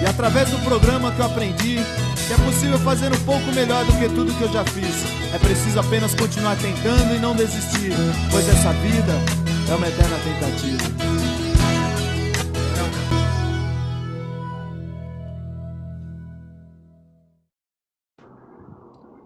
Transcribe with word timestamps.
E 0.00 0.06
através 0.06 0.50
do 0.50 0.58
programa 0.58 1.10
que 1.12 1.20
eu 1.20 1.26
aprendi 1.26 1.76
que 2.26 2.32
é 2.32 2.36
possível 2.44 2.78
fazer 2.78 3.12
um 3.12 3.24
pouco 3.24 3.46
melhor 3.54 3.84
do 3.84 3.92
que 3.98 4.08
tudo 4.08 4.36
que 4.36 4.42
eu 4.42 4.52
já 4.52 4.64
fiz. 4.64 5.04
É 5.32 5.38
preciso 5.38 5.78
apenas 5.78 6.12
continuar 6.14 6.56
tentando 6.56 7.14
e 7.14 7.18
não 7.18 7.36
desistir, 7.36 7.92
pois 8.30 8.48
essa 8.48 8.72
vida 8.72 9.12
é 9.70 9.74
uma 9.74 9.86
eterna 9.86 10.16
tentativa. 10.18 11.16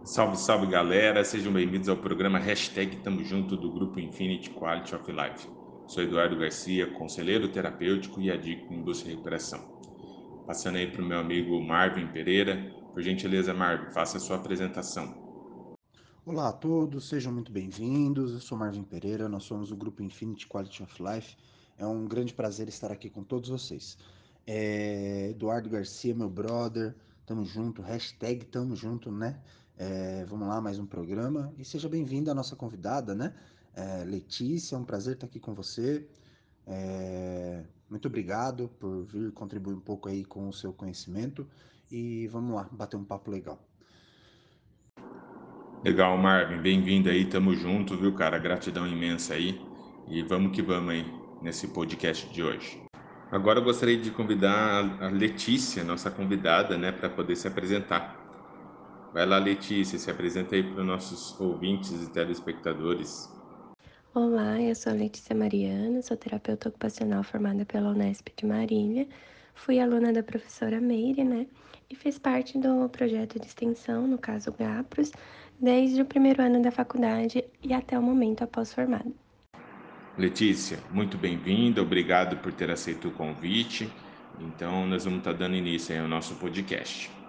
Salve, 0.04 0.36
salve 0.36 0.66
galera, 0.66 1.24
sejam 1.24 1.52
bem-vindos 1.52 1.88
ao 1.88 1.96
programa 1.96 2.38
Hashtag 2.38 2.96
Tamo 2.96 3.24
Junto 3.24 3.56
do 3.56 3.72
Grupo 3.72 3.98
Infinity 3.98 4.50
Quality 4.50 4.94
of 4.94 5.10
Life. 5.10 5.48
Sou 5.86 6.02
Eduardo 6.02 6.36
Garcia, 6.36 6.86
conselheiro 6.86 7.48
terapêutico 7.48 8.20
e 8.20 8.30
adicto 8.30 8.74
em 8.74 8.82
busca 8.82 9.08
e 9.08 9.12
recuperação. 9.12 9.79
Passando 10.50 10.78
aí 10.78 10.90
para 10.90 11.00
o 11.00 11.04
meu 11.06 11.16
amigo 11.16 11.62
Marvin 11.62 12.08
Pereira. 12.08 12.74
Por 12.92 13.00
gentileza, 13.02 13.54
Marvin, 13.54 13.88
faça 13.92 14.16
a 14.16 14.20
sua 14.20 14.34
apresentação. 14.34 15.14
Olá 16.26 16.48
a 16.48 16.52
todos, 16.52 17.08
sejam 17.08 17.32
muito 17.32 17.52
bem-vindos. 17.52 18.32
Eu 18.32 18.40
sou 18.40 18.58
Marvin 18.58 18.82
Pereira, 18.82 19.28
nós 19.28 19.44
somos 19.44 19.70
o 19.70 19.76
grupo 19.76 20.02
Infinity 20.02 20.48
Quality 20.48 20.82
of 20.82 21.00
Life. 21.00 21.36
É 21.78 21.86
um 21.86 22.04
grande 22.04 22.34
prazer 22.34 22.66
estar 22.66 22.90
aqui 22.90 23.08
com 23.08 23.22
todos 23.22 23.48
vocês. 23.48 23.96
É, 24.44 25.28
Eduardo 25.30 25.70
Garcia, 25.70 26.12
meu 26.16 26.28
brother, 26.28 26.96
tamo 27.24 27.44
junto, 27.44 27.80
hashtag 27.80 28.44
tamo 28.46 28.74
junto, 28.74 29.12
né? 29.12 29.40
É, 29.78 30.24
vamos 30.24 30.48
lá, 30.48 30.60
mais 30.60 30.80
um 30.80 30.84
programa. 30.84 31.54
E 31.58 31.64
seja 31.64 31.88
bem-vinda 31.88 32.32
a 32.32 32.34
nossa 32.34 32.56
convidada, 32.56 33.14
né? 33.14 33.32
É, 33.72 34.02
Letícia, 34.02 34.74
é 34.74 34.78
um 34.80 34.84
prazer 34.84 35.14
estar 35.14 35.28
aqui 35.28 35.38
com 35.38 35.54
você. 35.54 36.08
É, 36.66 37.62
muito 37.91 38.06
obrigado 38.06 38.69
por 38.78 39.05
vir 39.05 39.33
contribuir 39.33 39.74
um 39.74 39.80
pouco 39.80 40.08
aí 40.08 40.24
com 40.24 40.48
o 40.48 40.52
seu 40.52 40.72
conhecimento 40.72 41.46
e 41.91 42.28
vamos 42.28 42.55
lá, 42.55 42.69
bater 42.70 42.97
um 42.97 43.05
papo 43.05 43.30
legal. 43.30 43.58
Legal, 45.84 46.16
Marvin, 46.16 46.62
bem-vindo 46.62 47.10
aí, 47.10 47.24
tamo 47.24 47.55
junto, 47.55 47.97
viu, 47.97 48.14
cara? 48.14 48.38
Gratidão 48.38 48.86
imensa 48.86 49.34
aí 49.34 49.60
e 50.08 50.22
vamos 50.22 50.52
que 50.52 50.62
vamos 50.62 50.91
aí 50.91 51.05
nesse 51.42 51.66
podcast 51.69 52.32
de 52.32 52.42
hoje. 52.42 52.80
Agora 53.32 53.60
eu 53.60 53.64
gostaria 53.64 53.97
de 53.97 54.10
convidar 54.10 55.02
a 55.02 55.08
Letícia, 55.08 55.82
nossa 55.82 56.10
convidada, 56.10 56.77
né, 56.77 56.92
para 56.92 57.08
poder 57.08 57.34
se 57.34 57.48
apresentar. 57.48 58.19
Vai 59.12 59.27
lá, 59.27 59.38
Letícia, 59.38 59.98
se 59.98 60.10
apresenta 60.10 60.54
aí 60.54 60.62
para 60.62 60.81
os 60.81 60.87
nossos 60.87 61.41
ouvintes 61.41 61.91
e 61.91 62.10
telespectadores. 62.10 63.28
Olá, 64.12 64.60
eu 64.60 64.75
sou 64.75 64.93
Letícia 64.93 65.37
Mariana, 65.37 66.03
sou 66.03 66.16
terapeuta 66.16 66.69
ocupacional 66.69 67.22
formada 67.22 67.65
pela 67.65 67.91
Unesp 67.91 68.26
de 68.37 68.44
Marília. 68.44 69.06
Fui 69.54 69.78
aluna 69.78 70.12
da 70.12 70.21
professora 70.21 70.81
Meire, 70.81 71.22
né? 71.22 71.47
E 71.88 71.94
fiz 71.94 72.19
parte 72.19 72.59
do 72.59 72.88
projeto 72.88 73.38
de 73.38 73.47
extensão, 73.47 74.09
no 74.09 74.19
caso 74.19 74.50
GAPROS, 74.50 75.12
desde 75.60 76.03
o 76.03 76.04
primeiro 76.04 76.43
ano 76.43 76.60
da 76.60 76.72
faculdade 76.72 77.44
e 77.62 77.72
até 77.72 77.97
o 77.97 78.03
momento 78.03 78.43
após 78.43 78.75
formada. 78.75 79.12
Letícia, 80.19 80.81
muito 80.91 81.16
bem-vinda, 81.16 81.81
obrigado 81.81 82.37
por 82.38 82.53
ter 82.53 82.69
aceito 82.69 83.06
o 83.06 83.12
convite. 83.12 83.88
Então, 84.41 84.88
nós 84.88 85.04
vamos 85.04 85.20
estar 85.20 85.34
dando 85.34 85.54
início 85.54 86.03
ao 86.03 86.09
nosso 86.09 86.34
podcast. 86.34 87.19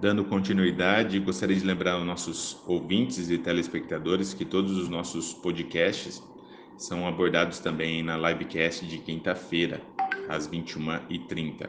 Dando 0.00 0.24
continuidade, 0.24 1.18
gostaria 1.18 1.56
de 1.56 1.64
lembrar 1.64 1.94
aos 1.94 2.06
nossos 2.06 2.62
ouvintes 2.68 3.30
e 3.30 3.36
telespectadores 3.36 4.32
que 4.32 4.44
todos 4.44 4.76
os 4.76 4.88
nossos 4.88 5.34
podcasts 5.34 6.22
são 6.76 7.04
abordados 7.04 7.58
também 7.58 8.00
na 8.00 8.16
livecast 8.16 8.86
de 8.86 8.98
quinta-feira, 8.98 9.82
às 10.28 10.48
21h30. 10.48 11.68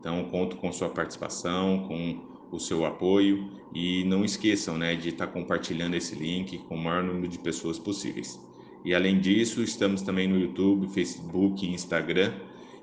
Então, 0.00 0.24
conto 0.30 0.56
com 0.56 0.72
sua 0.72 0.88
participação, 0.88 1.86
com 1.86 2.18
o 2.50 2.58
seu 2.58 2.86
apoio 2.86 3.50
e 3.74 4.04
não 4.04 4.24
esqueçam 4.24 4.78
né, 4.78 4.96
de 4.96 5.10
estar 5.10 5.26
compartilhando 5.26 5.96
esse 5.96 6.14
link 6.14 6.56
com 6.60 6.76
o 6.76 6.82
maior 6.82 7.02
número 7.02 7.28
de 7.28 7.38
pessoas 7.38 7.78
possíveis. 7.78 8.40
E 8.86 8.94
além 8.94 9.20
disso, 9.20 9.62
estamos 9.62 10.00
também 10.00 10.26
no 10.26 10.40
YouTube, 10.40 10.88
Facebook 10.94 11.66
e 11.66 11.74
Instagram 11.74 12.32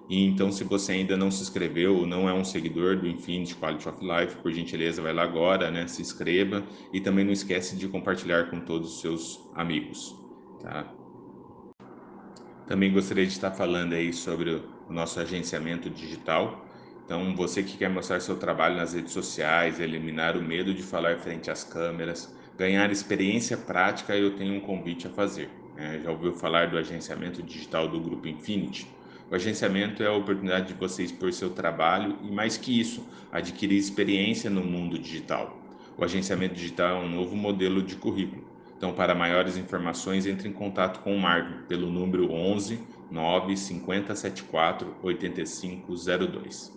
e 0.10 0.26
então, 0.26 0.52
se 0.52 0.64
você 0.64 0.92
ainda 0.92 1.16
não 1.16 1.32
se 1.32 1.42
inscreveu 1.42 1.96
ou 1.98 2.06
não 2.06 2.28
é 2.28 2.34
um 2.34 2.44
seguidor 2.44 2.98
do 2.98 3.08
Infinity 3.08 3.56
Quality 3.56 3.88
of 3.88 4.00
Life, 4.02 4.36
por 4.38 4.52
gentileza, 4.52 5.02
vai 5.02 5.14
lá 5.14 5.24
agora, 5.24 5.72
né? 5.72 5.88
Se 5.88 6.02
inscreva 6.02 6.64
e 6.92 7.00
também 7.00 7.24
não 7.24 7.32
esquece 7.32 7.78
de 7.78 7.88
compartilhar 7.88 8.50
com 8.50 8.60
todos 8.60 8.96
os 8.96 9.02
seus 9.02 9.50
amigos, 9.56 10.14
tá? 10.62 10.94
Também 12.68 12.92
gostaria 12.92 13.26
de 13.26 13.32
estar 13.32 13.52
falando 13.52 13.94
aí 13.94 14.12
sobre 14.14 14.52
o 14.52 14.94
nosso 14.94 15.20
agenciamento 15.20 15.90
digital. 15.90 16.66
Então, 17.06 17.36
você 17.36 17.62
que 17.64 17.78
quer 17.78 17.90
mostrar 17.90 18.20
seu 18.20 18.38
trabalho 18.38 18.78
nas 18.78 18.94
redes 18.94 19.12
sociais, 19.12 19.80
eliminar 19.80 20.38
o 20.38 20.42
medo 20.42 20.74
de 20.74 20.82
falar 20.82 21.20
frente 21.20 21.52
às 21.52 21.64
câmeras, 21.64 22.34
ganhar 22.58 22.90
experiência 22.92 23.58
prática, 23.58 24.16
eu 24.16 24.36
tenho 24.36 24.54
um 24.54 24.62
convite 24.62 25.08
a 25.08 25.10
fazer. 25.10 25.50
Né? 25.76 26.02
Já 26.02 26.12
ouviu 26.12 26.34
falar 26.34 26.70
do 26.70 26.78
agenciamento 26.78 27.42
digital 27.44 27.88
do 27.88 28.00
Grupo 28.00 28.28
Infinity? 28.28 28.93
O 29.34 29.36
agenciamento 29.36 30.04
é 30.04 30.06
a 30.06 30.14
oportunidade 30.14 30.68
de 30.68 30.74
você 30.76 31.02
expor 31.02 31.34
seu 31.34 31.50
trabalho 31.50 32.20
e, 32.22 32.30
mais 32.30 32.56
que 32.56 32.80
isso, 32.80 33.04
adquirir 33.32 33.80
experiência 33.80 34.48
no 34.48 34.64
mundo 34.64 34.96
digital. 34.96 35.60
O 35.98 36.04
agenciamento 36.04 36.54
digital 36.54 37.02
é 37.02 37.04
um 37.04 37.10
novo 37.10 37.36
modelo 37.36 37.82
de 37.82 37.96
currículo. 37.96 38.44
Então, 38.78 38.94
para 38.94 39.16
maiores 39.16 39.58
informações, 39.58 40.28
entre 40.28 40.48
em 40.48 40.54
contato 40.54 41.00
com 41.00 41.16
o 41.16 41.20
Marvin 41.20 41.64
pelo 41.68 41.90
número 41.90 42.32
11 42.32 42.80
9 43.10 43.58
5074 43.58 44.98
8502. 45.02 46.72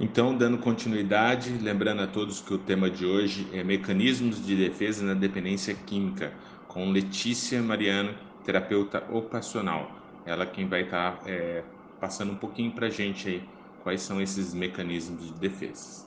Então, 0.00 0.34
dando 0.34 0.56
continuidade, 0.56 1.50
lembrando 1.60 2.00
a 2.00 2.06
todos 2.06 2.40
que 2.40 2.54
o 2.54 2.58
tema 2.58 2.88
de 2.88 3.04
hoje 3.04 3.46
é 3.52 3.62
Mecanismos 3.62 4.42
de 4.42 4.56
Defesa 4.56 5.04
na 5.04 5.12
Dependência 5.12 5.74
Química, 5.74 6.32
com 6.66 6.90
Letícia 6.90 7.62
Mariano, 7.62 8.14
terapeuta 8.42 9.04
ocupacional 9.10 10.00
ela 10.24 10.46
quem 10.46 10.68
vai 10.68 10.82
estar 10.84 11.18
tá, 11.22 11.30
é, 11.30 11.64
passando 11.98 12.32
um 12.32 12.38
pouquinho 12.38 12.74
para 12.74 12.86
a 12.88 12.90
gente 12.90 13.28
aí 13.28 13.54
quais 13.78 14.02
são 14.02 14.20
esses 14.20 14.54
mecanismos 14.54 15.26
de 15.26 15.38
defesa. 15.38 16.02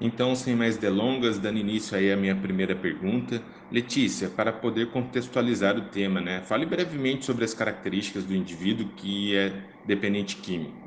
Então, 0.00 0.34
sem 0.34 0.56
mais 0.56 0.76
delongas, 0.76 1.38
dando 1.38 1.58
início 1.58 1.96
aí 1.96 2.10
à 2.12 2.16
minha 2.16 2.34
primeira 2.38 2.74
pergunta, 2.74 3.42
Letícia, 3.70 4.28
para 4.28 4.52
poder 4.52 4.90
contextualizar 4.90 5.76
o 5.78 5.90
tema, 5.90 6.20
né, 6.20 6.42
fale 6.42 6.66
brevemente 6.66 7.24
sobre 7.24 7.44
as 7.44 7.54
características 7.54 8.24
do 8.24 8.34
indivíduo 8.34 8.94
que 8.94 9.34
é 9.36 9.70
dependente 9.84 10.36
químico. 10.36 10.81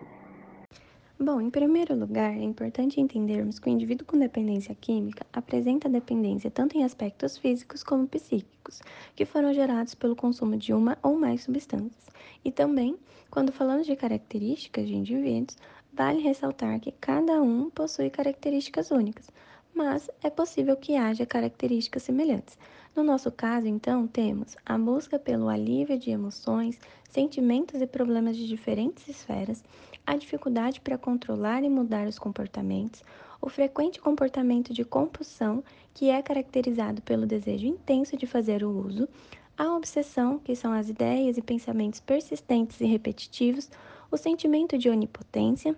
Bom, 1.17 1.39
em 1.39 1.49
primeiro 1.49 1.95
lugar, 1.95 2.35
é 2.35 2.43
importante 2.43 2.99
entendermos 2.99 3.57
que 3.57 3.69
o 3.69 3.71
indivíduo 3.71 4.05
com 4.05 4.19
dependência 4.19 4.75
química 4.75 5.25
apresenta 5.31 5.87
dependência 5.87 6.51
tanto 6.51 6.77
em 6.77 6.83
aspectos 6.83 7.37
físicos 7.37 7.83
como 7.83 8.05
psíquicos, 8.05 8.81
que 9.15 9.23
foram 9.23 9.53
gerados 9.53 9.95
pelo 9.95 10.13
consumo 10.13 10.57
de 10.57 10.73
uma 10.73 10.97
ou 11.01 11.17
mais 11.17 11.43
substâncias. 11.43 12.05
E 12.43 12.51
também, 12.51 12.97
quando 13.31 13.53
falamos 13.53 13.85
de 13.85 13.95
características 13.95 14.87
de 14.87 14.95
indivíduos, 14.95 15.57
vale 15.93 16.21
ressaltar 16.21 16.81
que 16.81 16.91
cada 16.91 17.41
um 17.41 17.69
possui 17.69 18.09
características 18.09 18.91
únicas, 18.91 19.31
mas 19.73 20.09
é 20.21 20.29
possível 20.29 20.75
que 20.75 20.97
haja 20.97 21.25
características 21.25 22.03
semelhantes. 22.03 22.57
No 22.95 23.03
nosso 23.03 23.29
caso, 23.29 23.67
então, 23.67 24.07
temos 24.07 24.55
a 24.65 24.77
busca 24.77 25.19
pelo 25.19 25.49
alívio 25.49 25.99
de 25.99 26.11
emoções, 26.11 26.79
sentimentos 27.09 27.81
e 27.81 27.85
problemas 27.85 28.37
de 28.37 28.47
diferentes 28.47 29.05
esferas, 29.09 29.61
a 30.07 30.15
dificuldade 30.15 30.79
para 30.79 30.97
controlar 30.97 31.61
e 31.61 31.69
mudar 31.69 32.07
os 32.07 32.17
comportamentos, 32.17 33.03
o 33.41 33.49
frequente 33.49 33.99
comportamento 33.99 34.73
de 34.73 34.85
compulsão, 34.85 35.61
que 35.93 36.09
é 36.09 36.21
caracterizado 36.21 37.01
pelo 37.01 37.25
desejo 37.25 37.67
intenso 37.67 38.15
de 38.15 38.25
fazer 38.25 38.63
o 38.63 38.69
uso, 38.69 39.09
a 39.57 39.75
obsessão, 39.75 40.39
que 40.39 40.55
são 40.55 40.71
as 40.71 40.87
ideias 40.87 41.37
e 41.37 41.41
pensamentos 41.41 41.99
persistentes 41.99 42.79
e 42.79 42.85
repetitivos, 42.85 43.69
o 44.09 44.15
sentimento 44.15 44.77
de 44.77 44.89
onipotência, 44.89 45.75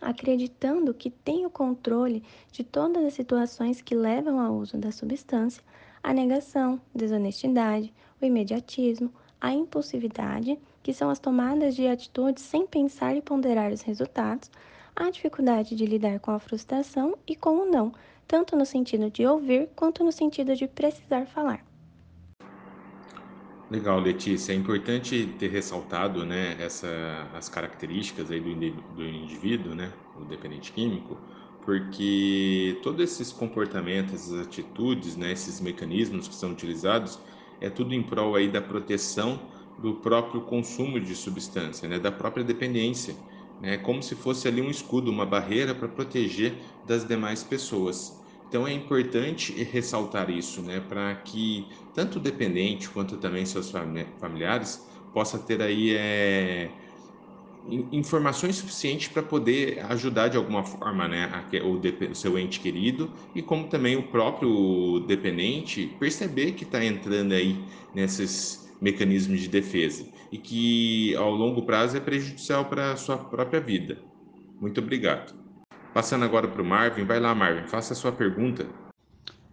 acreditando 0.00 0.94
que 0.94 1.10
tem 1.10 1.46
o 1.46 1.50
controle 1.50 2.22
de 2.52 2.62
todas 2.62 3.04
as 3.04 3.14
situações 3.14 3.82
que 3.82 3.94
levam 3.94 4.38
ao 4.38 4.54
uso 4.54 4.78
da 4.78 4.92
substância, 4.92 5.62
a 6.04 6.12
negação, 6.12 6.78
desonestidade, 6.94 7.90
o 8.20 8.26
imediatismo, 8.26 9.10
a 9.40 9.54
impulsividade, 9.54 10.58
que 10.82 10.92
são 10.92 11.08
as 11.08 11.18
tomadas 11.18 11.74
de 11.74 11.86
atitudes 11.86 12.42
sem 12.42 12.66
pensar 12.66 13.16
e 13.16 13.22
ponderar 13.22 13.72
os 13.72 13.80
resultados, 13.80 14.50
a 14.94 15.08
dificuldade 15.08 15.74
de 15.74 15.86
lidar 15.86 16.20
com 16.20 16.30
a 16.30 16.38
frustração 16.38 17.16
e 17.26 17.34
com 17.34 17.56
o 17.56 17.64
não, 17.64 17.90
tanto 18.28 18.54
no 18.54 18.66
sentido 18.66 19.10
de 19.10 19.26
ouvir 19.26 19.70
quanto 19.74 20.04
no 20.04 20.12
sentido 20.12 20.54
de 20.54 20.68
precisar 20.68 21.24
falar. 21.24 21.64
Legal, 23.70 23.98
Letícia. 23.98 24.52
É 24.52 24.56
importante 24.56 25.26
ter 25.38 25.48
ressaltado, 25.48 26.26
né, 26.26 26.54
essa, 26.60 26.86
as 27.32 27.48
características 27.48 28.30
aí 28.30 28.40
do, 28.40 28.54
do 28.94 29.02
indivíduo, 29.02 29.74
né, 29.74 29.90
o 30.20 30.24
dependente 30.26 30.70
químico, 30.70 31.16
porque 31.64 32.80
todos 32.82 33.02
esses 33.02 33.32
comportamentos, 33.32 34.14
essas 34.14 34.46
atitudes, 34.46 35.16
né, 35.16 35.32
esses 35.32 35.60
mecanismos 35.60 36.28
que 36.28 36.34
são 36.34 36.52
utilizados, 36.52 37.18
é 37.60 37.70
tudo 37.70 37.94
em 37.94 38.02
prol 38.02 38.34
aí 38.36 38.50
da 38.50 38.60
proteção 38.60 39.48
do 39.76 40.00
próprio 40.00 40.44
consumo 40.44 41.00
de 41.00 41.16
substância, 41.16 41.88
né, 41.88 41.98
da 41.98 42.12
própria 42.12 42.44
dependência, 42.44 43.24
né, 43.58 43.78
como 43.78 44.02
se 44.02 44.14
fosse 44.14 44.46
ali 44.46 44.60
um 44.60 44.70
escudo, 44.70 45.10
uma 45.10 45.26
barreira 45.26 45.74
para 45.74 45.88
proteger 45.88 46.78
das 46.84 47.06
demais 47.06 47.42
pessoas. 47.42 48.22
Então 48.46 48.66
é 48.68 48.72
importante 48.72 49.52
ressaltar 49.64 50.30
isso, 50.30 50.62
né, 50.62 50.80
para 50.80 51.14
que 51.22 51.70
tanto 51.92 52.18
o 52.18 52.22
dependente 52.22 52.88
quanto 52.90 53.16
também 53.18 53.46
seus 53.46 53.70
familiares 54.18 54.86
possa 55.12 55.38
ter 55.38 55.62
aí 55.62 55.94
é, 55.96 56.76
informações 57.92 58.56
suficientes 58.56 59.08
para 59.08 59.22
poder 59.22 59.84
ajudar 59.86 60.28
de 60.28 60.36
alguma 60.36 60.64
forma, 60.64 61.08
né, 61.08 61.30
o, 61.62 62.10
o 62.10 62.14
seu 62.14 62.38
ente 62.38 62.60
querido 62.60 63.12
e 63.34 63.42
como 63.42 63.68
também 63.68 63.96
o 63.96 64.02
próprio 64.02 65.00
dependente 65.06 65.86
perceber 65.98 66.52
que 66.52 66.64
está 66.64 66.84
entrando 66.84 67.32
aí 67.32 67.64
nesses 67.94 68.70
mecanismos 68.80 69.40
de 69.40 69.48
defesa 69.48 70.06
e 70.30 70.38
que 70.38 71.14
ao 71.16 71.30
longo 71.30 71.62
prazo 71.62 71.96
é 71.96 72.00
prejudicial 72.00 72.66
para 72.66 72.92
a 72.92 72.96
sua 72.96 73.16
própria 73.16 73.60
vida. 73.60 73.98
Muito 74.60 74.80
obrigado. 74.80 75.34
Passando 75.92 76.24
agora 76.24 76.48
para 76.48 76.60
o 76.60 76.64
Marvin, 76.64 77.04
vai 77.04 77.20
lá, 77.20 77.34
Marvin, 77.34 77.66
faça 77.68 77.92
a 77.92 77.96
sua 77.96 78.12
pergunta. 78.12 78.66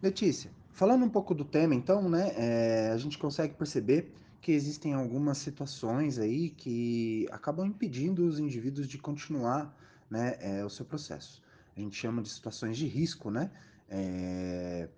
Letícia, 0.02 0.52
falando 0.74 1.06
um 1.06 1.10
pouco 1.10 1.36
do 1.36 1.46
tema, 1.46 1.76
então, 1.76 2.10
né, 2.10 2.32
é, 2.36 2.92
a 2.92 2.98
gente 2.98 3.18
consegue 3.18 3.54
perceber 3.54 4.12
que 4.42 4.52
existem 4.52 4.94
algumas 4.94 5.38
situações 5.38 6.18
aí 6.18 6.50
que 6.50 7.28
acabam 7.32 7.66
impedindo 7.66 8.26
os 8.26 8.40
indivíduos 8.40 8.88
de 8.88 8.98
continuar 8.98 9.78
né, 10.10 10.36
é, 10.40 10.66
o 10.66 10.70
seu 10.70 10.84
processo. 10.84 11.42
A 11.78 11.80
gente 11.80 11.96
chama 11.96 12.22
de 12.22 12.30
situações 12.30 12.76
de 12.76 12.88
risco, 12.88 13.30
né? 13.30 13.52
É... 13.88 14.90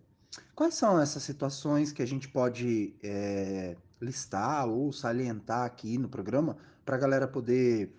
Quais 0.55 0.73
são 0.73 0.99
essas 0.99 1.21
situações 1.21 1.91
que 1.91 2.01
a 2.01 2.07
gente 2.07 2.27
pode 2.27 2.95
é, 3.03 3.75
listar 4.01 4.67
ou 4.67 4.91
salientar 4.91 5.65
aqui 5.65 5.97
no 5.97 6.09
programa 6.09 6.57
para 6.83 6.95
a 6.95 6.99
galera 6.99 7.27
poder 7.27 7.93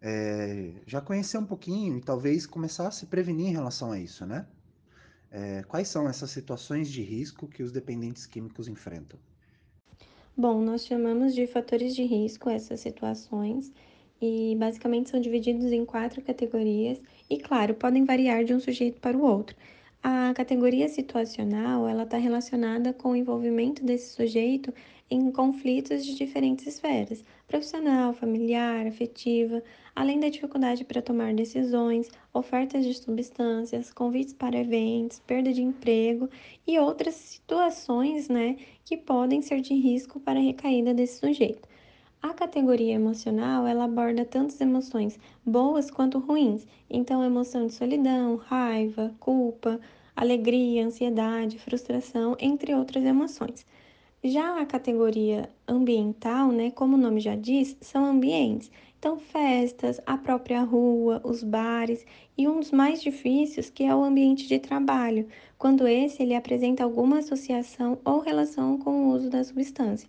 é, 0.00 0.72
já 0.86 1.00
conhecer 1.00 1.36
um 1.36 1.44
pouquinho 1.44 1.98
e 1.98 2.00
talvez 2.00 2.46
começar 2.46 2.88
a 2.88 2.90
se 2.90 3.06
prevenir 3.06 3.48
em 3.48 3.52
relação 3.52 3.92
a 3.92 3.98
isso, 3.98 4.24
né? 4.24 4.46
É, 5.30 5.62
quais 5.64 5.88
são 5.88 6.08
essas 6.08 6.30
situações 6.30 6.88
de 6.88 7.02
risco 7.02 7.46
que 7.46 7.62
os 7.62 7.72
dependentes 7.72 8.24
químicos 8.24 8.68
enfrentam? 8.68 9.18
Bom, 10.36 10.60
nós 10.60 10.84
chamamos 10.84 11.34
de 11.34 11.46
fatores 11.46 11.94
de 11.94 12.02
risco 12.04 12.50
essas 12.50 12.80
situações 12.80 13.72
e 14.20 14.54
basicamente 14.58 15.08
são 15.08 15.18
divididos 15.20 15.72
em 15.72 15.84
quatro 15.84 16.20
categorias 16.20 17.00
e, 17.30 17.38
claro, 17.38 17.74
podem 17.74 18.04
variar 18.04 18.44
de 18.44 18.52
um 18.52 18.60
sujeito 18.60 19.00
para 19.00 19.16
o 19.16 19.22
outro. 19.22 19.56
A 20.02 20.34
categoria 20.34 20.88
situacional, 20.88 21.88
ela 21.88 22.02
está 22.02 22.18
relacionada 22.18 22.92
com 22.92 23.12
o 23.12 23.16
envolvimento 23.16 23.82
desse 23.82 24.14
sujeito 24.14 24.72
em 25.10 25.30
conflitos 25.32 26.04
de 26.04 26.14
diferentes 26.14 26.66
esferas, 26.66 27.24
profissional, 27.48 28.12
familiar, 28.12 28.86
afetiva, 28.86 29.62
além 29.96 30.20
da 30.20 30.28
dificuldade 30.28 30.84
para 30.84 31.00
tomar 31.00 31.34
decisões, 31.34 32.10
ofertas 32.32 32.84
de 32.84 32.92
substâncias, 32.92 33.90
convites 33.92 34.34
para 34.34 34.58
eventos, 34.58 35.18
perda 35.20 35.52
de 35.52 35.62
emprego 35.62 36.28
e 36.66 36.78
outras 36.78 37.14
situações, 37.14 38.28
né, 38.28 38.56
que 38.84 38.96
podem 38.96 39.40
ser 39.40 39.62
de 39.62 39.74
risco 39.74 40.20
para 40.20 40.38
a 40.38 40.42
recaída 40.42 40.92
desse 40.92 41.18
sujeito. 41.18 41.66
A 42.22 42.34
categoria 42.34 42.94
emocional, 42.94 43.66
ela 43.66 43.84
aborda 43.84 44.24
tantas 44.24 44.60
emoções 44.60 45.18
boas 45.44 45.90
quanto 45.90 46.18
ruins. 46.18 46.66
Então, 46.90 47.24
emoção 47.24 47.66
de 47.66 47.72
solidão, 47.72 48.36
raiva, 48.36 49.14
culpa, 49.18 49.80
alegria, 50.14 50.84
ansiedade, 50.84 51.58
frustração, 51.58 52.36
entre 52.38 52.74
outras 52.74 53.04
emoções. 53.04 53.64
Já 54.24 54.60
a 54.60 54.66
categoria 54.66 55.48
ambiental, 55.68 56.50
né, 56.50 56.70
como 56.70 56.96
o 56.96 56.98
nome 56.98 57.20
já 57.20 57.36
diz, 57.36 57.76
são 57.80 58.04
ambientes. 58.04 58.70
Então, 59.06 59.20
festas, 59.20 60.00
a 60.04 60.18
própria 60.18 60.62
rua, 60.62 61.20
os 61.22 61.44
bares 61.44 62.04
e 62.36 62.48
um 62.48 62.58
dos 62.58 62.72
mais 62.72 63.00
difíceis, 63.00 63.70
que 63.70 63.84
é 63.84 63.94
o 63.94 64.02
ambiente 64.02 64.48
de 64.48 64.58
trabalho, 64.58 65.28
quando 65.56 65.86
esse 65.86 66.24
ele 66.24 66.34
apresenta 66.34 66.82
alguma 66.82 67.18
associação 67.18 68.00
ou 68.04 68.18
relação 68.18 68.76
com 68.76 68.90
o 68.90 69.12
uso 69.14 69.30
da 69.30 69.44
substância. 69.44 70.08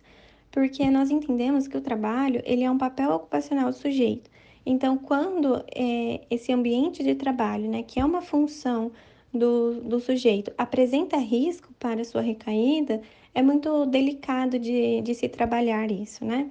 Porque 0.50 0.90
nós 0.90 1.12
entendemos 1.12 1.68
que 1.68 1.76
o 1.76 1.80
trabalho 1.80 2.42
ele 2.44 2.64
é 2.64 2.70
um 2.72 2.76
papel 2.76 3.12
ocupacional 3.12 3.66
do 3.70 3.76
sujeito. 3.76 4.28
Então, 4.66 4.98
quando 4.98 5.64
é, 5.72 6.22
esse 6.28 6.52
ambiente 6.52 7.04
de 7.04 7.14
trabalho, 7.14 7.70
né, 7.70 7.84
que 7.84 8.00
é 8.00 8.04
uma 8.04 8.20
função 8.20 8.90
do, 9.32 9.80
do 9.80 10.00
sujeito, 10.00 10.52
apresenta 10.58 11.16
risco 11.18 11.72
para 11.78 12.04
sua 12.04 12.20
recaída, 12.20 13.00
é 13.32 13.42
muito 13.42 13.86
delicado 13.86 14.58
de, 14.58 15.00
de 15.02 15.14
se 15.14 15.28
trabalhar 15.28 15.88
isso, 15.88 16.24
né? 16.24 16.50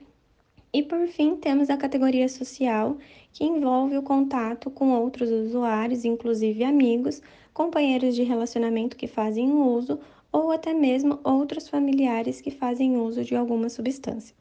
E 0.73 0.83
por 0.83 1.07
fim, 1.07 1.35
temos 1.37 1.69
a 1.69 1.77
categoria 1.77 2.27
social, 2.27 2.97
que 3.31 3.43
envolve 3.43 3.97
o 3.97 4.03
contato 4.03 4.69
com 4.69 4.89
outros 4.91 5.29
usuários, 5.29 6.03
inclusive 6.03 6.63
amigos, 6.63 7.21
companheiros 7.53 8.15
de 8.15 8.23
relacionamento 8.23 8.97
que 8.97 9.07
fazem 9.07 9.51
uso 9.51 9.99
ou 10.31 10.51
até 10.51 10.73
mesmo 10.73 11.19
outros 11.23 11.69
familiares 11.69 12.41
que 12.41 12.51
fazem 12.51 12.97
uso 12.97 13.23
de 13.23 13.35
alguma 13.35 13.69
substância. 13.69 14.35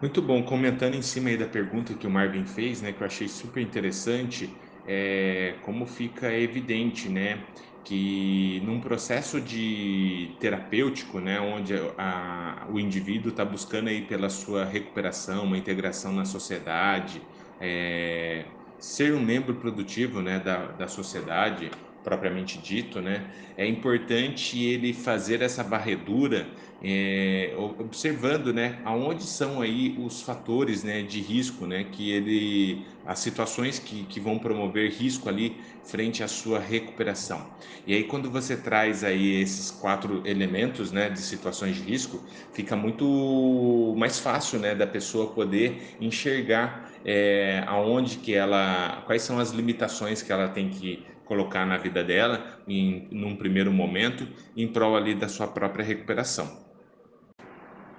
Muito 0.00 0.20
bom, 0.20 0.42
comentando 0.42 0.94
em 0.94 1.02
cima 1.02 1.30
aí 1.30 1.36
da 1.36 1.46
pergunta 1.46 1.94
que 1.94 2.06
o 2.06 2.10
Marvin 2.10 2.44
fez, 2.44 2.82
né, 2.82 2.92
que 2.92 3.00
eu 3.00 3.06
achei 3.06 3.28
super 3.28 3.62
interessante, 3.62 4.50
é, 4.86 5.54
como 5.62 5.86
fica 5.86 6.32
evidente, 6.32 7.08
né, 7.08 7.40
que 7.84 8.60
num 8.64 8.80
processo 8.80 9.40
de 9.40 10.36
terapêutico, 10.40 11.20
né, 11.20 11.40
onde 11.40 11.74
a, 11.98 12.66
o 12.70 12.78
indivíduo 12.78 13.30
está 13.30 13.44
buscando 13.44 13.88
aí 13.88 14.06
pela 14.06 14.30
sua 14.30 14.64
recuperação, 14.64 15.44
uma 15.44 15.58
integração 15.58 16.12
na 16.12 16.24
sociedade, 16.24 17.28
é, 17.58 18.56
ser 18.78 19.14
um 19.14 19.20
membro 19.22 19.58
produtivo, 19.58 20.22
né, 20.22 20.38
da, 20.40 20.72
da 20.72 20.88
sociedade 20.88 21.70
propriamente 22.02 22.60
dito, 22.60 23.00
né, 23.00 23.32
é 23.56 23.66
importante 23.66 24.58
ele 24.62 24.92
fazer 24.92 25.40
essa 25.42 25.62
varredura 25.62 26.56
é, 26.80 27.54
observando, 27.56 28.52
né, 28.52 28.80
aonde 28.84 29.24
são 29.24 29.60
aí 29.60 29.96
os 29.98 30.20
fatores, 30.22 30.82
né, 30.82 31.02
de 31.02 31.20
risco, 31.20 31.64
né, 31.66 31.84
que 31.84 32.10
ele, 32.10 32.88
as 33.04 33.20
situações 33.20 33.78
que, 33.78 34.04
que 34.06 34.18
vão 34.20 34.38
promover 34.38 34.90
risco 34.90 35.28
ali 35.28 35.64
frente 35.84 36.22
à 36.24 36.28
sua 36.28 36.58
recuperação. 36.58 37.54
E 37.86 37.94
aí 37.94 38.04
quando 38.04 38.30
você 38.30 38.60
traz 38.60 39.04
aí 39.04 39.40
esses 39.40 39.70
quatro 39.70 40.22
elementos, 40.26 40.90
né, 40.90 41.08
de 41.08 41.20
situações 41.20 41.76
de 41.76 41.82
risco, 41.82 42.24
fica 42.52 42.74
muito 42.76 43.94
mais 43.96 44.18
fácil, 44.18 44.58
né, 44.58 44.74
da 44.74 44.86
pessoa 44.86 45.34
poder 45.34 45.96
enxergar 46.00 46.92
é, 47.04 47.62
aonde 47.66 48.18
que 48.18 48.34
ela, 48.34 49.02
quais 49.06 49.22
são 49.22 49.38
as 49.38 49.50
limitações 49.50 50.22
que 50.22 50.32
ela 50.32 50.48
tem 50.48 50.70
que 50.70 51.11
colocar 51.24 51.66
na 51.66 51.76
vida 51.76 52.02
dela 52.02 52.60
em 52.66 53.08
num 53.10 53.36
primeiro 53.36 53.72
momento 53.72 54.26
em 54.56 54.68
prol 54.68 54.96
ali 54.96 55.14
da 55.14 55.28
sua 55.28 55.46
própria 55.46 55.84
recuperação. 55.84 56.62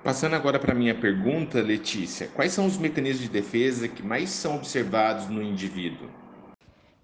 Passando 0.03 0.35
agora 0.35 0.59
para 0.59 0.75
minha 0.75 0.93
pergunta, 0.93 1.61
Letícia, 1.61 2.27
quais 2.27 2.51
são 2.51 2.65
os 2.65 2.77
mecanismos 2.77 3.23
de 3.23 3.29
defesa 3.29 3.87
que 3.87 4.03
mais 4.03 4.29
são 4.29 4.57
observados 4.57 5.29
no 5.29 5.41
indivíduo? 5.41 6.09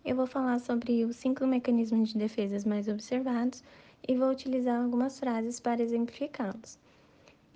Eu 0.03 0.15
vou 0.15 0.27
falar 0.27 0.59
sobre 0.59 1.05
os 1.05 1.15
cinco 1.15 1.47
mecanismos 1.47 2.09
de 2.09 2.17
defesa 2.17 2.67
mais 2.67 2.87
observados 2.87 3.63
e 4.07 4.15
vou 4.15 4.29
utilizar 4.29 4.81
algumas 4.81 5.19
frases 5.19 5.59
para 5.59 5.81
exemplificá-los. 5.81 6.77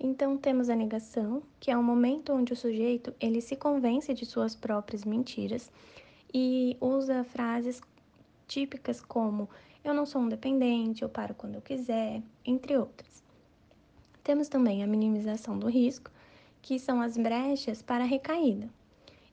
Então 0.00 0.36
temos 0.36 0.68
a 0.68 0.76
negação, 0.76 1.42
que 1.60 1.70
é 1.70 1.76
o 1.76 1.82
momento 1.82 2.32
onde 2.32 2.52
o 2.52 2.56
sujeito 2.56 3.14
ele 3.20 3.40
se 3.40 3.56
convence 3.56 4.12
de 4.14 4.26
suas 4.26 4.54
próprias 4.54 5.04
mentiras 5.04 5.70
e 6.32 6.76
usa 6.80 7.22
frases 7.24 7.80
típicas 8.46 9.00
como 9.00 9.48
eu 9.84 9.92
não 9.92 10.06
sou 10.06 10.22
um 10.22 10.28
dependente, 10.28 11.02
eu 11.02 11.08
paro 11.08 11.34
quando 11.34 11.56
eu 11.56 11.60
quiser, 11.60 12.22
entre 12.44 12.76
outras. 12.76 13.22
Temos 14.22 14.48
também 14.48 14.82
a 14.82 14.86
minimização 14.86 15.58
do 15.58 15.68
risco, 15.68 16.10
que 16.62 16.78
são 16.78 17.02
as 17.02 17.18
brechas 17.18 17.82
para 17.82 18.04
a 18.04 18.06
recaída. 18.06 18.70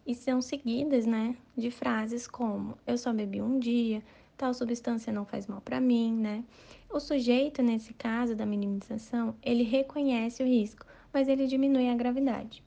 E 0.06 0.14
são 0.14 0.42
seguidas, 0.42 1.06
né, 1.06 1.38
de 1.56 1.72
frases 1.72 2.28
como 2.28 2.78
eu 2.86 2.98
só 2.98 3.14
bebi 3.14 3.42
um 3.42 3.60
dia, 3.60 4.04
tal 4.36 4.54
substância 4.54 5.14
não 5.14 5.24
faz 5.24 5.48
mal 5.48 5.62
para 5.62 5.80
mim, 5.80 6.14
né? 6.14 6.44
O 6.90 7.00
sujeito, 7.00 7.62
nesse 7.62 7.94
caso 7.94 8.36
da 8.36 8.46
minimização, 8.46 9.34
ele 9.42 9.64
reconhece 9.64 10.44
o 10.44 10.46
risco, 10.46 10.86
mas 11.14 11.30
ele 11.30 11.48
diminui 11.48 11.88
a 11.90 11.96
gravidade. 11.96 12.62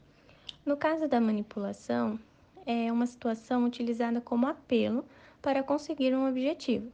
No 0.65 0.75
caso 0.75 1.07
da 1.07 1.21
manipulação, 1.21 2.19
é 2.65 2.91
uma 2.91 3.05
situação 3.05 3.65
utilizada 3.65 4.19
como 4.19 4.47
apelo 4.47 5.05
para 5.45 5.61
conseguir 5.61 6.11
um 6.15 6.27
objetivo. 6.27 6.91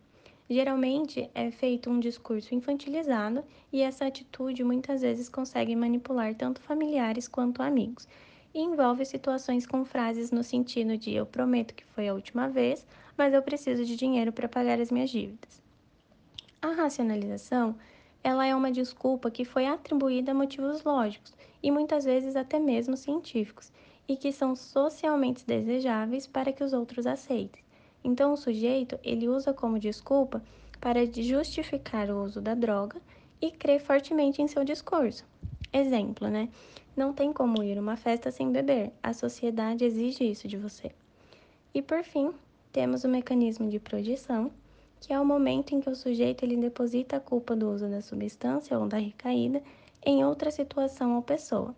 Geralmente 0.50 1.30
é 1.34 1.50
feito 1.52 1.90
um 1.90 2.02
discurso 2.02 2.54
infantilizado 2.54 3.46
e 3.72 3.82
essa 3.82 4.06
atitude 4.06 4.62
muitas 4.62 5.00
vezes 5.00 5.30
consegue 5.30 5.74
manipular 5.74 6.36
tanto 6.36 6.60
familiares 6.60 7.30
quanto 7.30 7.64
amigos. 7.64 8.06
E 8.54 8.60
envolve 8.60 9.06
situações 9.06 9.66
com 9.66 9.86
frases 9.86 10.32
no 10.32 10.44
sentido 10.44 10.98
de 10.98 11.14
eu 11.14 11.26
prometo 11.26 11.74
que 11.74 11.86
foi 11.86 12.10
a 12.10 12.14
última 12.14 12.50
vez, 12.50 12.86
mas 13.18 13.34
eu 13.34 13.42
preciso 13.42 13.86
de 13.86 13.96
dinheiro 13.96 14.34
para 14.34 14.50
pagar 14.50 14.82
as 14.82 14.92
minhas 14.92 15.10
dívidas. 15.10 15.62
A 16.62 16.72
racionalização, 16.74 17.74
ela 18.22 18.46
é 18.46 18.54
uma 18.54 18.70
desculpa 18.70 19.32
que 19.32 19.46
foi 19.46 19.66
atribuída 19.66 20.34
a 20.34 20.36
motivos 20.36 20.84
lógicos 20.84 21.34
e 21.64 21.72
muitas 21.72 22.04
vezes 22.04 22.36
até 22.36 22.60
mesmo 22.60 22.98
científicos, 22.98 23.72
e 24.10 24.18
que 24.18 24.34
são 24.34 24.58
socialmente 24.58 25.46
desejáveis 25.48 26.28
para 26.28 26.52
que 26.52 26.66
os 26.66 26.74
outros 26.74 27.08
aceitem. 27.08 27.61
Então, 28.04 28.34
o 28.34 28.38
sujeito 28.38 29.00
ele 29.04 29.28
usa 29.28 29.54
como 29.54 29.78
desculpa 29.78 30.42
para 30.80 31.06
justificar 31.06 32.10
o 32.10 32.24
uso 32.24 32.42
da 32.42 32.56
droga 32.56 33.00
e 33.40 33.52
crê 33.52 33.78
fortemente 33.78 34.42
em 34.42 34.48
seu 34.48 34.64
discurso. 34.64 35.24
Exemplo, 35.72 36.28
né? 36.28 36.50
Não 36.98 37.14
tem 37.14 37.32
como 37.32 37.64
ir 37.64 37.80
uma 37.80 37.96
festa 37.96 38.32
sem 38.32 38.52
beber. 38.52 38.92
A 39.02 39.14
sociedade 39.14 39.86
exige 39.86 40.24
isso 40.24 40.48
de 40.48 40.58
você. 40.58 40.92
E 41.74 41.82
por 41.82 42.04
fim, 42.04 42.34
temos 42.72 43.04
o 43.04 43.08
mecanismo 43.08 43.70
de 43.70 43.80
projeção, 43.80 44.52
que 45.00 45.14
é 45.14 45.20
o 45.20 45.26
momento 45.26 45.74
em 45.74 45.80
que 45.80 45.90
o 45.90 45.96
sujeito 45.96 46.44
ele 46.44 46.58
deposita 46.58 47.18
a 47.18 47.20
culpa 47.20 47.56
do 47.56 47.70
uso 47.70 47.88
da 47.88 48.02
substância 48.02 48.78
ou 48.78 48.88
da 48.88 48.98
recaída 48.98 49.62
em 50.06 50.26
outra 50.26 50.52
situação 50.52 51.16
ou 51.16 51.22
pessoa. 51.22 51.76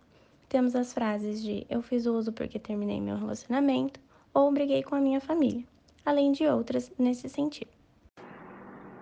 Temos 0.48 0.74
as 0.74 0.92
frases 0.92 1.42
de 1.42 1.66
eu 1.68 1.82
fiz 1.82 2.06
uso 2.06 2.32
porque 2.32 2.58
terminei 2.58 3.00
meu 3.00 3.16
relacionamento 3.16 4.00
ou 4.32 4.50
briguei 4.50 4.82
com 4.82 4.94
a 4.94 5.00
minha 5.00 5.20
família 5.20 5.64
além 6.04 6.32
de 6.32 6.46
outras 6.46 6.92
nesse 6.98 7.28
sentido. 7.28 7.70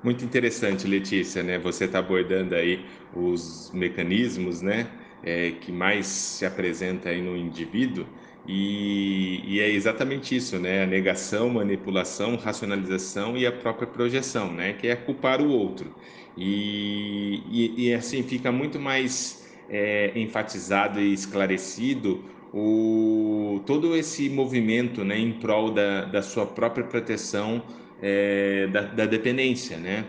Muito 0.03 0.25
interessante, 0.25 0.87
Letícia, 0.87 1.43
né? 1.43 1.59
Você 1.59 1.85
está 1.85 2.01
abordando 2.01 2.55
aí 2.55 2.85
os 3.15 3.71
mecanismos, 3.73 4.61
né, 4.61 4.89
é, 5.23 5.53
que 5.53 5.71
mais 5.71 6.07
se 6.07 6.45
apresenta 6.45 7.09
aí 7.11 7.23
no 7.23 7.37
indivíduo 7.37 8.07
e, 8.47 9.41
e, 9.45 9.61
é 9.61 9.71
exatamente 9.71 10.35
isso, 10.35 10.59
né? 10.59 10.83
A 10.83 10.87
negação, 10.87 11.49
manipulação, 11.49 12.37
racionalização 12.37 13.37
e 13.37 13.47
a 13.47 13.53
própria 13.53 13.87
projeção, 13.87 14.53
né? 14.53 14.73
Que 14.73 14.89
é 14.89 14.97
culpar 14.97 15.41
o 15.41 15.49
outro. 15.49 15.95
E, 16.37 17.45
e, 17.47 17.89
e 17.89 17.95
assim 17.95 18.23
fica 18.25 18.51
muito 18.51 18.81
mais 18.81 19.47
é, 19.69 20.19
enfatizado 20.19 20.99
e 21.01 21.13
esclarecido 21.13 22.25
o, 22.53 23.63
todo 23.67 23.97
esse 23.97 24.29
movimento 24.29 25.05
né, 25.05 25.19
em 25.19 25.33
prol 25.33 25.71
da, 25.71 26.05
da 26.05 26.23
sua 26.23 26.45
própria 26.45 26.85
proteção 26.85 27.63
é, 28.03 28.67
da, 28.67 28.83
da 28.83 29.07
dependência. 29.07 29.77
Né? 29.79 30.05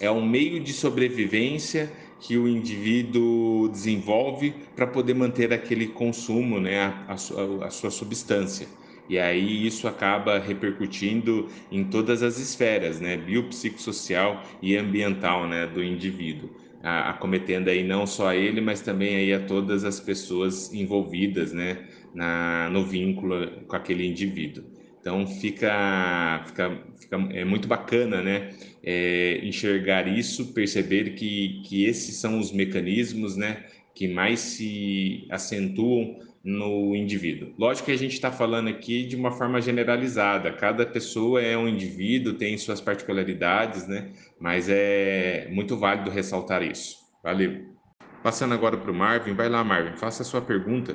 É 0.00 0.10
um 0.10 0.24
meio 0.26 0.60
de 0.60 0.72
sobrevivência 0.72 1.92
que 2.20 2.36
o 2.36 2.48
indivíduo 2.48 3.68
desenvolve 3.68 4.54
para 4.74 4.86
poder 4.86 5.14
manter 5.14 5.52
aquele 5.52 5.88
consumo, 5.88 6.58
né, 6.58 6.80
a, 7.06 7.12
a, 7.12 7.66
a 7.66 7.70
sua 7.70 7.90
substância. 7.90 8.66
E 9.06 9.18
aí 9.18 9.66
isso 9.66 9.86
acaba 9.86 10.38
repercutindo 10.38 11.50
em 11.70 11.84
todas 11.84 12.22
as 12.22 12.38
esferas, 12.38 12.98
né, 12.98 13.18
biopsicossocial 13.18 14.42
e 14.62 14.74
ambiental, 14.74 15.46
né, 15.46 15.66
do 15.66 15.84
indivíduo 15.84 16.48
acometendo 16.84 17.68
aí 17.68 17.82
não 17.82 18.06
só 18.06 18.28
a 18.28 18.36
ele, 18.36 18.60
mas 18.60 18.80
também 18.82 19.16
aí 19.16 19.32
a 19.32 19.40
todas 19.46 19.84
as 19.84 19.98
pessoas 19.98 20.72
envolvidas, 20.72 21.52
né, 21.52 21.88
na, 22.14 22.68
no 22.70 22.84
vínculo 22.84 23.64
com 23.66 23.74
aquele 23.76 24.06
indivíduo. 24.06 24.64
Então 25.00 25.26
fica, 25.26 26.44
fica, 26.46 26.78
fica 26.98 27.16
é 27.32 27.44
muito 27.44 27.66
bacana, 27.66 28.22
né, 28.22 28.50
é, 28.82 29.40
enxergar 29.42 30.06
isso, 30.06 30.52
perceber 30.52 31.14
que, 31.14 31.62
que 31.66 31.84
esses 31.84 32.16
são 32.16 32.38
os 32.38 32.52
mecanismos, 32.52 33.36
né, 33.36 33.64
que 33.94 34.06
mais 34.06 34.40
se 34.40 35.26
acentuam 35.30 36.18
no 36.44 36.94
indivíduo. 36.94 37.54
Lógico 37.58 37.86
que 37.86 37.92
a 37.92 37.98
gente 37.98 38.12
está 38.12 38.30
falando 38.30 38.68
aqui 38.68 39.06
de 39.06 39.16
uma 39.16 39.32
forma 39.32 39.62
generalizada, 39.62 40.52
cada 40.52 40.84
pessoa 40.84 41.40
é 41.40 41.56
um 41.56 41.66
indivíduo, 41.66 42.34
tem 42.34 42.58
suas 42.58 42.82
particularidades, 42.82 43.88
né? 43.88 44.12
Mas 44.38 44.68
é 44.68 45.48
muito 45.50 45.74
válido 45.78 46.10
ressaltar 46.10 46.62
isso. 46.62 46.98
Valeu. 47.22 47.74
Passando 48.22 48.52
agora 48.52 48.76
para 48.76 48.90
o 48.90 48.94
Marvin, 48.94 49.32
vai 49.32 49.48
lá, 49.48 49.64
Marvin, 49.64 49.96
faça 49.96 50.22
a 50.22 50.26
sua 50.26 50.42
pergunta. 50.42 50.94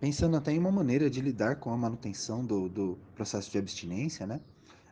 Pensando 0.00 0.36
até 0.36 0.52
em 0.52 0.58
uma 0.58 0.70
maneira 0.70 1.10
de 1.10 1.20
lidar 1.20 1.56
com 1.56 1.70
a 1.70 1.76
manutenção 1.76 2.44
do, 2.44 2.68
do 2.68 2.98
processo 3.16 3.50
de 3.50 3.58
abstinência, 3.58 4.24
né? 4.24 4.40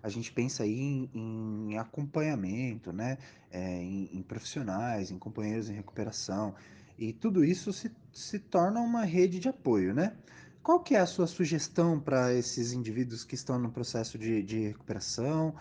A 0.03 0.09
gente 0.09 0.33
pensa 0.33 0.65
aí 0.65 0.81
em, 0.81 1.11
em 1.15 1.79
acompanhamento, 1.79 2.93
né? 2.93 3.17
É, 3.51 3.81
em, 3.81 4.11
em 4.13 4.23
profissionais, 4.23 5.11
em 5.13 5.19
companheiros 5.19 5.71
em 5.71 5.75
recuperação. 5.75 6.55
E 6.99 7.13
tudo 7.13 7.45
isso 7.45 7.73
se, 7.73 7.91
se 8.13 8.39
torna 8.39 8.81
uma 8.81 9.05
rede 9.05 9.39
de 9.39 9.49
apoio, 9.49 9.93
né? 9.95 10.17
Qual 10.63 10.81
que 10.81 10.95
é 10.95 11.01
a 11.01 11.07
sua 11.07 11.27
sugestão 11.27 12.01
para 12.01 12.33
esses 12.33 12.73
indivíduos 12.73 13.25
que 13.25 13.35
estão 13.35 13.59
no 13.59 13.71
processo 13.71 14.17
de, 14.17 14.43
de 14.43 14.61
recuperação, 14.69 15.55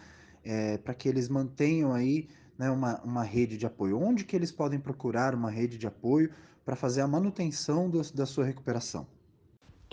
é, 0.43 0.77
para 0.77 0.93
que 0.93 1.09
eles 1.09 1.27
mantenham 1.27 1.93
aí 1.93 2.29
né, 2.57 2.69
uma, 2.69 3.01
uma 3.01 3.23
rede 3.23 3.57
de 3.57 3.65
apoio? 3.65 3.99
Onde 3.99 4.23
que 4.23 4.35
eles 4.35 4.51
podem 4.51 4.79
procurar 4.79 5.35
uma 5.35 5.49
rede 5.49 5.77
de 5.77 5.87
apoio 5.87 6.31
para 6.63 6.75
fazer 6.75 7.01
a 7.01 7.07
manutenção 7.07 7.89
do, 7.89 8.01
da 8.13 8.25
sua 8.25 8.45
recuperação? 8.45 9.05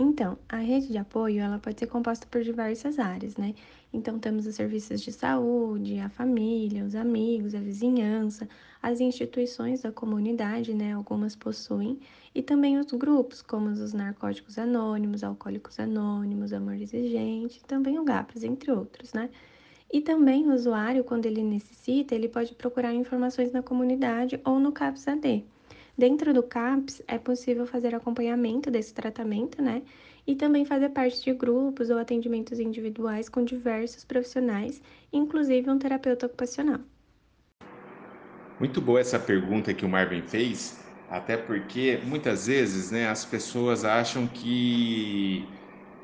Então, 0.02 0.38
a 0.48 0.56
rede 0.56 0.88
de 0.88 0.96
apoio 0.96 1.42
ela 1.42 1.58
pode 1.58 1.78
ser 1.78 1.86
composta 1.86 2.26
por 2.26 2.42
diversas 2.42 2.98
áreas, 2.98 3.36
né? 3.36 3.54
Então, 3.92 4.18
temos 4.18 4.46
os 4.46 4.54
serviços 4.54 5.02
de 5.02 5.12
saúde, 5.12 5.98
a 5.98 6.08
família, 6.08 6.86
os 6.86 6.94
amigos, 6.94 7.54
a 7.54 7.60
vizinhança, 7.60 8.48
as 8.82 8.98
instituições 8.98 9.82
da 9.82 9.92
comunidade, 9.92 10.72
né? 10.72 10.94
Algumas 10.94 11.36
possuem, 11.36 12.00
e 12.34 12.40
também 12.42 12.78
os 12.78 12.90
grupos, 12.92 13.42
como 13.42 13.68
os 13.68 13.92
narcóticos 13.92 14.56
anônimos, 14.56 15.22
alcoólicos 15.22 15.78
anônimos, 15.78 16.54
amor 16.54 16.76
exigente, 16.80 17.62
também 17.66 17.98
o 17.98 18.04
GAPS, 18.04 18.42
entre 18.42 18.72
outros, 18.72 19.12
né? 19.12 19.28
E 19.92 20.00
também 20.00 20.48
o 20.48 20.54
usuário, 20.54 21.04
quando 21.04 21.26
ele 21.26 21.42
necessita, 21.42 22.14
ele 22.14 22.28
pode 22.28 22.54
procurar 22.54 22.94
informações 22.94 23.52
na 23.52 23.62
comunidade 23.62 24.40
ou 24.46 24.58
no 24.58 24.72
CAPS-AD. 24.72 25.44
Dentro 26.00 26.32
do 26.32 26.42
CAPS 26.42 27.02
é 27.06 27.18
possível 27.18 27.66
fazer 27.66 27.94
acompanhamento 27.94 28.70
desse 28.70 28.94
tratamento, 28.94 29.60
né? 29.60 29.82
E 30.26 30.34
também 30.34 30.64
fazer 30.64 30.88
parte 30.88 31.22
de 31.22 31.34
grupos 31.34 31.90
ou 31.90 31.98
atendimentos 31.98 32.58
individuais 32.58 33.28
com 33.28 33.44
diversos 33.44 34.02
profissionais, 34.02 34.80
inclusive 35.12 35.68
um 35.68 35.78
terapeuta 35.78 36.24
ocupacional. 36.24 36.80
Muito 38.58 38.80
boa 38.80 38.98
essa 38.98 39.18
pergunta 39.18 39.74
que 39.74 39.84
o 39.84 39.90
Marvin 39.90 40.22
fez, 40.22 40.82
até 41.10 41.36
porque 41.36 42.00
muitas 42.06 42.46
vezes, 42.46 42.90
né, 42.90 43.06
as 43.06 43.26
pessoas 43.26 43.84
acham 43.84 44.26
que 44.26 45.46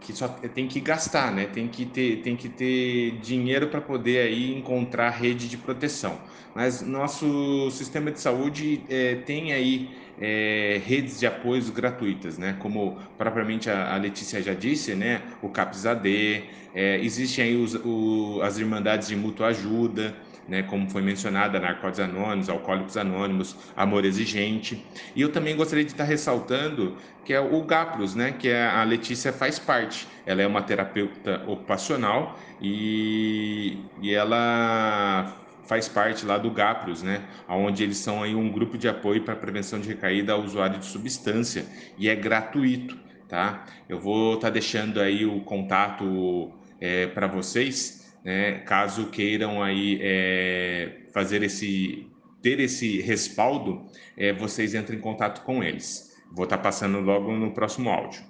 que 0.07 0.13
só 0.13 0.29
tem 0.29 0.69
que 0.69 0.79
gastar, 0.79 1.33
né? 1.33 1.47
Tem 1.47 1.67
que 1.67 1.85
ter, 1.85 2.23
tem 2.23 2.37
que 2.37 2.49
ter 2.49 3.19
dinheiro 3.19 3.67
para 3.67 3.81
poder 3.81 4.19
aí 4.19 4.57
encontrar 4.57 5.11
rede 5.11 5.49
de 5.49 5.57
proteção. 5.57 6.21
Mas 6.55 6.81
nosso 6.81 7.69
sistema 7.73 8.13
de 8.13 8.21
saúde 8.21 8.85
é, 8.89 9.17
tem 9.17 9.53
aí 9.53 9.91
é, 10.17 10.81
redes 10.85 11.19
de 11.19 11.27
apoios 11.27 11.71
gratuitas, 11.71 12.39
né? 12.39 12.57
Como 12.61 12.97
propriamente 13.19 13.69
a, 13.69 13.95
a 13.95 13.97
Letícia 13.97 14.41
já 14.41 14.55
disse, 14.55 14.95
né? 14.95 15.23
O 15.43 15.49
CAPS-AD, 15.49 16.45
é, 16.73 17.01
existem 17.01 17.45
aí 17.45 17.57
os, 17.57 17.75
o, 17.75 18.41
as 18.43 18.59
irmandades 18.59 19.09
de 19.09 19.17
mútua 19.17 19.49
ajuda, 19.49 20.17
né, 20.49 20.62
como 20.62 20.88
foi 20.88 21.03
mencionada, 21.03 21.59
Narcóticos 21.59 22.00
Anônimos, 22.00 22.49
Alcoólicos 22.49 22.97
Anônimos, 22.97 23.57
Amor 23.76 24.05
Exigente. 24.05 24.85
E 25.15 25.21
eu 25.21 25.31
também 25.31 25.57
gostaria 25.57 25.85
de 25.85 25.91
estar 25.91 26.05
ressaltando 26.05 26.97
que 27.25 27.33
é 27.33 27.41
o 27.41 27.61
GAPROS, 27.62 28.15
né, 28.15 28.33
que 28.33 28.49
é, 28.49 28.67
a 28.67 28.85
Letícia 28.85 29.33
faz 29.33 29.59
parte. 29.59 30.07
Ela 30.25 30.43
é 30.43 30.47
uma 30.47 30.62
terapeuta 30.62 31.43
ocupacional 31.47 32.38
e, 32.62 33.79
e 34.00 34.15
ela 34.15 35.35
faz 35.67 35.88
parte 35.88 36.25
lá 36.25 36.38
do 36.38 36.50
GAPROS, 36.50 37.03
né, 37.03 37.25
onde 37.49 37.83
eles 37.83 37.99
são 37.99 38.23
aí 38.23 38.35
um 38.35 38.49
grupo 38.49 38.79
de 38.79 38.88
apoio 38.88 39.23
para 39.23 39.35
prevenção 39.35 39.81
de 39.81 39.88
recaída 39.88 40.33
ao 40.33 40.43
usuário 40.43 40.79
de 40.79 40.87
substância 40.87 41.67
e 41.99 42.09
é 42.09 42.15
gratuito, 42.15 42.97
tá? 43.29 43.65
Eu 43.88 43.99
vou 43.99 44.35
estar 44.35 44.47
tá 44.47 44.53
deixando 44.53 45.00
aí 45.00 45.26
o 45.26 45.41
contato 45.41 46.53
é, 46.81 47.09
para 47.09 47.26
vocês 47.26 47.96
né, 48.26 48.59
caso 48.66 49.06
queiram 49.06 49.62
aí 49.62 50.00
é, 50.02 51.06
fazer 51.14 51.45
esse 51.45 52.11
ter 52.42 52.59
esse 52.59 53.00
respaldo, 53.00 53.87
é, 54.16 54.33
vocês 54.33 54.75
entrem 54.75 54.99
em 54.99 55.00
contato 55.00 55.45
com 55.45 55.62
eles. 55.62 56.12
Vou 56.33 56.45
estar 56.45 56.56
tá 56.56 56.62
passando 56.64 57.00
logo 57.00 57.33
no 57.33 57.52
próximo 57.52 57.88
áudio. 57.88 58.23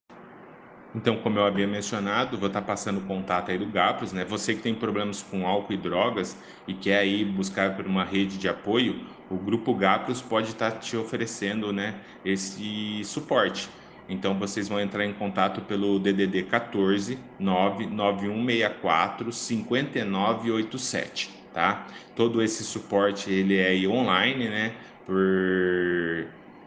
Então, 0.94 1.16
como 1.18 1.38
eu 1.38 1.44
havia 1.44 1.66
mencionado, 1.66 2.38
vou 2.38 2.48
estar 2.48 2.60
tá 2.60 2.66
passando 2.66 2.98
o 2.98 3.06
contato 3.06 3.50
aí 3.50 3.58
do 3.58 3.66
GAPROS, 3.66 4.12
né? 4.12 4.24
Você 4.26 4.54
que 4.54 4.62
tem 4.62 4.74
problemas 4.74 5.22
com 5.22 5.46
álcool 5.46 5.72
e 5.72 5.76
drogas 5.78 6.36
e 6.68 6.74
quer 6.74 6.98
aí 6.98 7.24
buscar 7.24 7.74
por 7.74 7.86
uma 7.86 8.04
rede 8.04 8.38
de 8.38 8.48
apoio, 8.48 9.06
o 9.30 9.36
grupo 9.36 9.74
GAPROS 9.74 10.20
pode 10.20 10.48
estar 10.48 10.72
tá 10.72 10.78
te 10.78 10.96
oferecendo, 10.96 11.72
né, 11.72 12.00
esse 12.24 13.02
suporte. 13.04 13.68
Então 14.08 14.38
vocês 14.38 14.68
vão 14.68 14.80
entrar 14.80 15.04
em 15.04 15.12
contato 15.12 15.60
pelo 15.62 15.98
DDD 15.98 16.44
14 16.44 17.18
99164 17.38 19.32
5987, 19.32 21.30
tá? 21.52 21.86
Todo 22.14 22.42
esse 22.42 22.62
suporte 22.62 23.30
ele 23.30 23.56
é 23.58 23.75
online, 23.88 24.48
né? 24.48 24.72
Por 25.04 26.26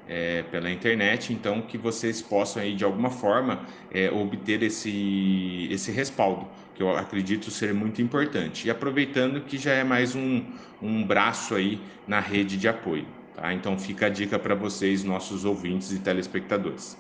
é, 0.09 0.41
pela 0.51 0.71
internet, 0.71 1.31
então 1.31 1.61
que 1.61 1.77
vocês 1.77 2.19
possam 2.19 2.63
aí 2.63 2.73
de 2.73 2.83
alguma 2.83 3.11
forma 3.11 3.61
é, 3.91 4.09
obter 4.09 4.63
esse, 4.63 5.67
esse 5.69 5.91
respaldo, 5.91 6.47
que 6.73 6.81
eu 6.81 6.97
acredito 6.97 7.51
ser 7.51 7.75
muito 7.75 8.01
importante. 8.01 8.67
E 8.67 8.71
aproveitando 8.71 9.41
que 9.41 9.57
já 9.57 9.73
é 9.73 9.83
mais 9.83 10.15
um, 10.15 10.43
um 10.81 11.05
braço 11.05 11.53
aí 11.53 11.79
na 12.07 12.19
rede 12.19 12.57
de 12.57 12.67
apoio. 12.67 13.05
Tá? 13.35 13.53
Então 13.53 13.77
fica 13.77 14.07
a 14.07 14.09
dica 14.09 14.39
para 14.39 14.55
vocês, 14.55 15.03
nossos 15.03 15.45
ouvintes 15.45 15.91
e 15.91 15.99
telespectadores. 15.99 16.97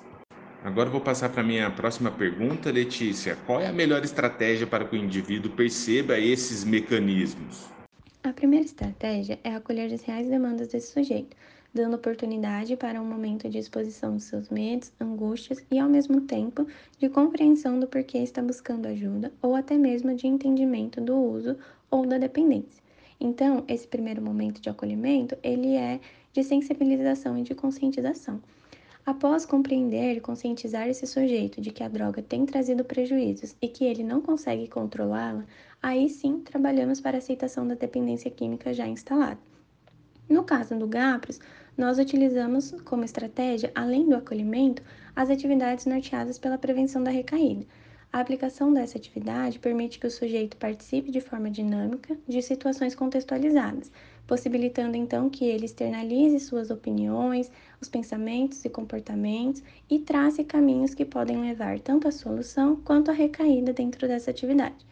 Agora 0.61 0.89
vou 0.89 0.99
passar 0.99 1.29
para 1.29 1.39
a 1.39 1.45
minha 1.45 1.71
próxima 1.71 2.11
pergunta, 2.11 2.69
Letícia. 2.69 3.37
Qual 3.45 3.61
é 3.61 3.67
a 3.67 3.71
melhor 3.71 4.03
estratégia 4.03 4.67
para 4.67 4.83
que 4.83 4.93
o 4.93 4.99
indivíduo 4.99 5.49
perceba 5.51 6.19
esses 6.19 6.65
mecanismos? 6.65 7.65
A 8.21 8.33
primeira 8.33 8.65
estratégia 8.65 9.39
é 9.41 9.55
acolher 9.55 9.93
as 9.93 10.01
reais 10.01 10.27
demandas 10.27 10.67
desse 10.67 10.91
sujeito, 10.91 11.37
dando 11.73 11.95
oportunidade 11.95 12.75
para 12.75 13.01
um 13.01 13.05
momento 13.05 13.47
de 13.47 13.57
exposição 13.57 14.17
de 14.17 14.23
seus 14.23 14.49
medos, 14.49 14.91
angústias 14.99 15.63
e, 15.71 15.79
ao 15.79 15.87
mesmo 15.87 16.19
tempo, 16.21 16.67
de 16.97 17.07
compreensão 17.07 17.79
do 17.79 17.87
porquê 17.87 18.17
está 18.17 18.41
buscando 18.41 18.87
ajuda 18.87 19.31
ou 19.41 19.55
até 19.55 19.77
mesmo 19.77 20.13
de 20.13 20.27
entendimento 20.27 20.99
do 20.99 21.15
uso 21.15 21.55
ou 21.89 22.05
da 22.05 22.17
dependência. 22.17 22.83
Então, 23.17 23.63
esse 23.65 23.87
primeiro 23.87 24.21
momento 24.21 24.59
de 24.59 24.69
acolhimento, 24.69 25.37
ele 25.41 25.75
é 25.75 26.01
de 26.33 26.43
sensibilização 26.43 27.37
e 27.37 27.43
de 27.43 27.55
conscientização. 27.55 28.41
Após 29.09 29.43
compreender 29.43 30.17
e 30.17 30.21
conscientizar 30.21 30.87
esse 30.87 31.07
sujeito 31.07 31.59
de 31.59 31.71
que 31.71 31.81
a 31.81 31.87
droga 31.87 32.21
tem 32.21 32.45
trazido 32.45 32.85
prejuízos 32.85 33.55
e 33.59 33.67
que 33.67 33.83
ele 33.83 34.03
não 34.03 34.21
consegue 34.21 34.67
controlá-la, 34.67 35.47
aí 35.81 36.07
sim 36.07 36.41
trabalhamos 36.41 37.01
para 37.01 37.17
a 37.17 37.17
aceitação 37.17 37.67
da 37.67 37.73
dependência 37.73 38.29
química 38.29 38.71
já 38.71 38.87
instalada. 38.87 39.39
No 40.29 40.43
caso 40.43 40.77
do 40.77 40.85
GAPROS, 40.85 41.39
nós 41.75 41.97
utilizamos 41.97 42.69
como 42.85 43.03
estratégia, 43.03 43.71
além 43.73 44.07
do 44.07 44.15
acolhimento, 44.15 44.83
as 45.15 45.31
atividades 45.31 45.87
norteadas 45.87 46.37
pela 46.37 46.59
prevenção 46.59 47.03
da 47.03 47.09
recaída. 47.09 47.65
A 48.13 48.19
aplicação 48.19 48.71
dessa 48.71 48.99
atividade 48.99 49.57
permite 49.57 49.97
que 49.97 50.05
o 50.05 50.11
sujeito 50.11 50.55
participe 50.55 51.09
de 51.09 51.19
forma 51.19 51.49
dinâmica 51.49 52.15
de 52.27 52.43
situações 52.43 52.93
contextualizadas, 52.93 53.91
possibilitando 54.29 54.95
então 54.95 55.27
que 55.27 55.43
ele 55.43 55.65
externalize 55.65 56.39
suas 56.39 56.69
opiniões, 56.69 57.51
os 57.81 57.89
pensamentos 57.89 58.63
e 58.63 58.69
comportamentos 58.69 59.63
e 59.89 59.97
trace 59.97 60.43
caminhos 60.43 60.93
que 60.93 61.03
podem 61.03 61.41
levar 61.41 61.79
tanto 61.79 62.07
à 62.07 62.11
solução 62.11 62.75
quanto 62.75 63.09
à 63.09 63.13
recaída 63.15 63.73
dentro 63.73 64.07
dessa 64.07 64.29
atividade. 64.29 64.85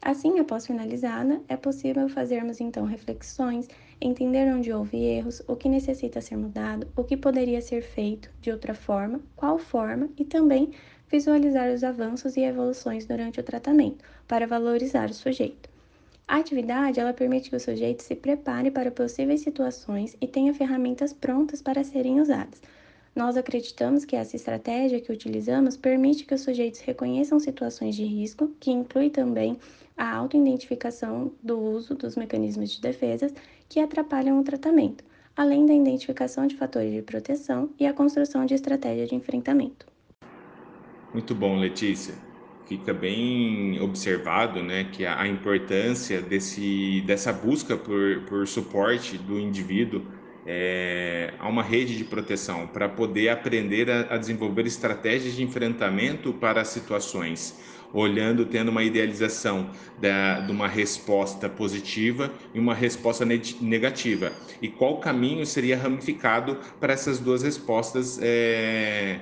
Assim, 0.00 0.38
após 0.38 0.66
finalizada, 0.66 1.38
é 1.48 1.56
possível 1.56 2.08
fazermos 2.08 2.62
então 2.62 2.86
reflexões 2.86 3.68
entender 4.00 4.50
onde 4.50 4.72
houve 4.72 4.96
erros, 4.96 5.42
o 5.46 5.54
que 5.54 5.68
necessita 5.68 6.22
ser 6.22 6.38
mudado, 6.38 6.88
o 6.96 7.04
que 7.04 7.16
poderia 7.16 7.60
ser 7.60 7.82
feito 7.82 8.30
de 8.40 8.50
outra 8.50 8.72
forma, 8.72 9.20
qual 9.36 9.58
forma 9.58 10.08
e 10.16 10.24
também 10.24 10.70
visualizar 11.10 11.70
os 11.70 11.84
avanços 11.84 12.38
e 12.38 12.40
evoluções 12.40 13.04
durante 13.04 13.38
o 13.38 13.42
tratamento, 13.42 14.02
para 14.26 14.46
valorizar 14.46 15.10
o 15.10 15.14
sujeito. 15.14 15.68
A 16.28 16.36
atividade 16.36 17.00
ela 17.00 17.14
permite 17.14 17.48
que 17.48 17.56
o 17.56 17.60
sujeito 17.60 18.02
se 18.02 18.14
prepare 18.14 18.70
para 18.70 18.90
possíveis 18.90 19.40
situações 19.40 20.14
e 20.20 20.26
tenha 20.26 20.52
ferramentas 20.52 21.10
prontas 21.10 21.62
para 21.62 21.82
serem 21.82 22.20
usadas. 22.20 22.60
Nós 23.16 23.38
acreditamos 23.38 24.04
que 24.04 24.14
essa 24.14 24.36
estratégia 24.36 25.00
que 25.00 25.10
utilizamos 25.10 25.74
permite 25.74 26.26
que 26.26 26.34
os 26.34 26.42
sujeitos 26.42 26.80
reconheçam 26.80 27.40
situações 27.40 27.96
de 27.96 28.04
risco, 28.04 28.52
que 28.60 28.70
inclui 28.70 29.08
também 29.08 29.56
a 29.96 30.14
autoidentificação 30.14 31.32
do 31.42 31.58
uso 31.58 31.94
dos 31.94 32.14
mecanismos 32.14 32.72
de 32.72 32.82
defesa 32.82 33.32
que 33.66 33.80
atrapalham 33.80 34.38
o 34.38 34.44
tratamento, 34.44 35.02
além 35.34 35.64
da 35.64 35.72
identificação 35.72 36.46
de 36.46 36.56
fatores 36.56 36.92
de 36.92 37.00
proteção 37.00 37.70
e 37.80 37.86
a 37.86 37.94
construção 37.94 38.44
de 38.44 38.52
estratégia 38.52 39.06
de 39.06 39.14
enfrentamento. 39.14 39.86
Muito 41.14 41.34
bom, 41.34 41.56
Letícia. 41.56 42.27
Fica 42.68 42.92
bem 42.92 43.80
observado 43.80 44.62
né, 44.62 44.84
que 44.92 45.06
a, 45.06 45.26
importância 45.26 46.20
desse, 46.20 47.02
dessa 47.06 47.32
busca 47.32 47.78
por, 47.78 48.20
por 48.28 48.46
suporte 48.46 49.16
do 49.16 49.40
indivíduo 49.40 50.02
é, 50.44 51.32
a 51.38 51.48
uma 51.48 51.62
rede 51.62 51.96
de 51.96 52.04
proteção 52.04 52.66
para 52.66 52.86
poder 52.86 53.30
aprender 53.30 53.90
a, 53.90 54.14
a 54.14 54.18
desenvolver 54.18 54.66
estratégias 54.66 55.34
de 55.34 55.42
enfrentamento 55.42 56.30
para 56.34 56.62
situações 56.62 57.58
olhando, 57.90 58.44
tendo 58.44 58.70
uma 58.70 58.84
idealização 58.84 59.70
da, 59.98 60.40
de 60.40 60.52
uma 60.52 60.68
resposta 60.68 61.48
positiva 61.48 62.30
e 62.52 62.58
uma 62.58 62.74
resposta 62.74 63.24
negativa. 63.24 64.30
E 64.60 64.68
qual 64.68 64.98
caminho 65.00 65.46
seria 65.46 65.78
ramificado 65.78 66.58
para 66.78 66.92
essas 66.92 67.18
duas 67.18 67.42
respostas, 67.42 68.18
é, 68.20 69.20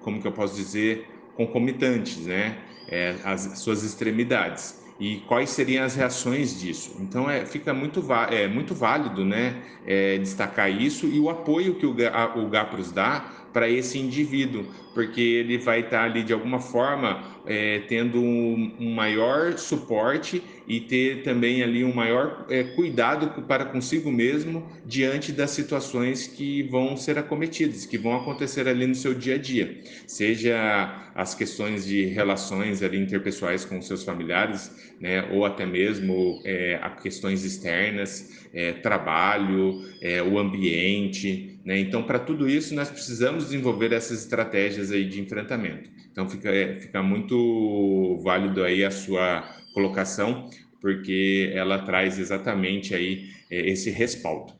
como 0.00 0.20
que 0.20 0.26
eu 0.26 0.32
posso 0.32 0.56
dizer, 0.56 1.11
concomitantes, 1.36 2.26
né? 2.26 2.58
É, 2.88 3.16
as 3.24 3.58
suas 3.58 3.82
extremidades 3.84 4.82
e 5.02 5.16
quais 5.26 5.50
seriam 5.50 5.84
as 5.84 5.96
reações 5.96 6.60
disso. 6.60 6.96
Então 7.00 7.28
é, 7.28 7.44
fica 7.44 7.74
muito, 7.74 8.04
é, 8.30 8.46
muito 8.46 8.72
válido 8.72 9.24
né, 9.24 9.60
é, 9.84 10.16
destacar 10.18 10.70
isso 10.70 11.06
e 11.06 11.18
o 11.18 11.28
apoio 11.28 11.74
que 11.74 11.84
o, 11.84 11.90
o 12.36 12.48
GAPROS 12.48 12.92
dá 12.92 13.41
para 13.52 13.68
esse 13.68 13.98
indivíduo, 13.98 14.66
porque 14.94 15.20
ele 15.20 15.58
vai 15.58 15.80
estar 15.80 16.04
ali 16.04 16.22
de 16.22 16.32
alguma 16.32 16.60
forma 16.60 17.22
é, 17.46 17.80
tendo 17.88 18.20
um, 18.20 18.76
um, 18.78 18.94
maior 18.94 19.58
suporte 19.58 20.42
e 20.66 20.80
ter 20.80 21.22
também 21.22 21.62
ali 21.62 21.84
um 21.84 21.92
maior 21.92 22.46
é, 22.48 22.62
cuidado 22.62 23.42
para 23.42 23.64
consigo 23.64 24.12
mesmo 24.12 24.66
diante 24.86 25.32
das 25.32 25.50
situações 25.50 26.26
que 26.26 26.62
vão 26.64 26.96
ser 26.96 27.18
acometidas, 27.18 27.84
que 27.84 27.98
vão 27.98 28.16
acontecer 28.16 28.68
ali 28.68 28.86
no 28.86 28.94
seu 28.94 29.12
dia 29.12 29.34
a 29.34 29.38
dia, 29.38 29.80
seja 30.06 31.10
as 31.14 31.34
questões 31.34 31.84
de 31.84 32.06
relações 32.06 32.82
ali 32.82 32.98
interpessoais 32.98 33.64
com 33.64 33.82
seus 33.82 34.02
familiares, 34.02 34.94
né, 35.00 35.28
ou 35.32 35.44
até 35.44 35.66
mesmo 35.66 36.40
é, 36.44 36.80
questões 37.02 37.44
externas, 37.44 38.46
é, 38.54 38.72
trabalho, 38.72 39.82
é, 40.00 40.22
o 40.22 40.38
ambiente, 40.38 41.51
né? 41.64 41.78
Então, 41.78 42.02
para 42.02 42.18
tudo 42.18 42.48
isso, 42.48 42.74
nós 42.74 42.90
precisamos 42.90 43.44
desenvolver 43.44 43.92
essas 43.92 44.22
estratégias 44.22 44.90
aí 44.90 45.08
de 45.08 45.20
enfrentamento. 45.20 45.90
Então, 46.10 46.28
fica, 46.28 46.50
é, 46.50 46.80
fica 46.80 47.02
muito 47.02 48.20
válido 48.22 48.64
aí 48.64 48.84
a 48.84 48.90
sua 48.90 49.42
colocação, 49.72 50.50
porque 50.80 51.52
ela 51.54 51.78
traz 51.84 52.18
exatamente 52.18 52.94
aí 52.94 53.30
é, 53.50 53.70
esse 53.70 53.90
respaldo. 53.90 54.52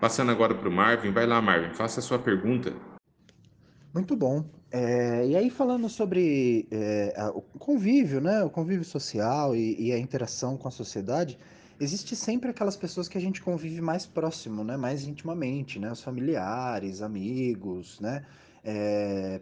Passando 0.00 0.30
agora 0.30 0.54
para 0.54 0.68
o 0.68 0.72
Marvin, 0.72 1.10
vai 1.10 1.26
lá, 1.26 1.40
Marvin, 1.40 1.74
faça 1.74 2.00
a 2.00 2.02
sua 2.02 2.18
pergunta. 2.18 2.72
Muito 3.94 4.16
bom. 4.16 4.44
É, 4.70 5.26
e 5.26 5.36
aí, 5.36 5.48
falando 5.48 5.88
sobre 5.88 6.66
é, 6.70 7.14
o 7.34 7.40
convívio, 7.58 8.20
né, 8.20 8.42
o 8.42 8.50
convívio 8.50 8.84
social 8.84 9.54
e, 9.54 9.88
e 9.88 9.92
a 9.92 9.98
interação 9.98 10.56
com 10.56 10.68
a 10.68 10.70
sociedade, 10.70 11.38
existe 11.80 12.16
sempre 12.16 12.50
aquelas 12.50 12.76
pessoas 12.76 13.08
que 13.08 13.18
a 13.18 13.20
gente 13.20 13.42
convive 13.42 13.80
mais 13.80 14.06
próximo, 14.06 14.64
né? 14.64 14.76
Mais 14.76 15.06
intimamente, 15.06 15.78
né? 15.78 15.90
Os 15.90 16.02
familiares, 16.02 17.02
amigos, 17.02 18.00
né? 18.00 18.24
É... 18.64 19.40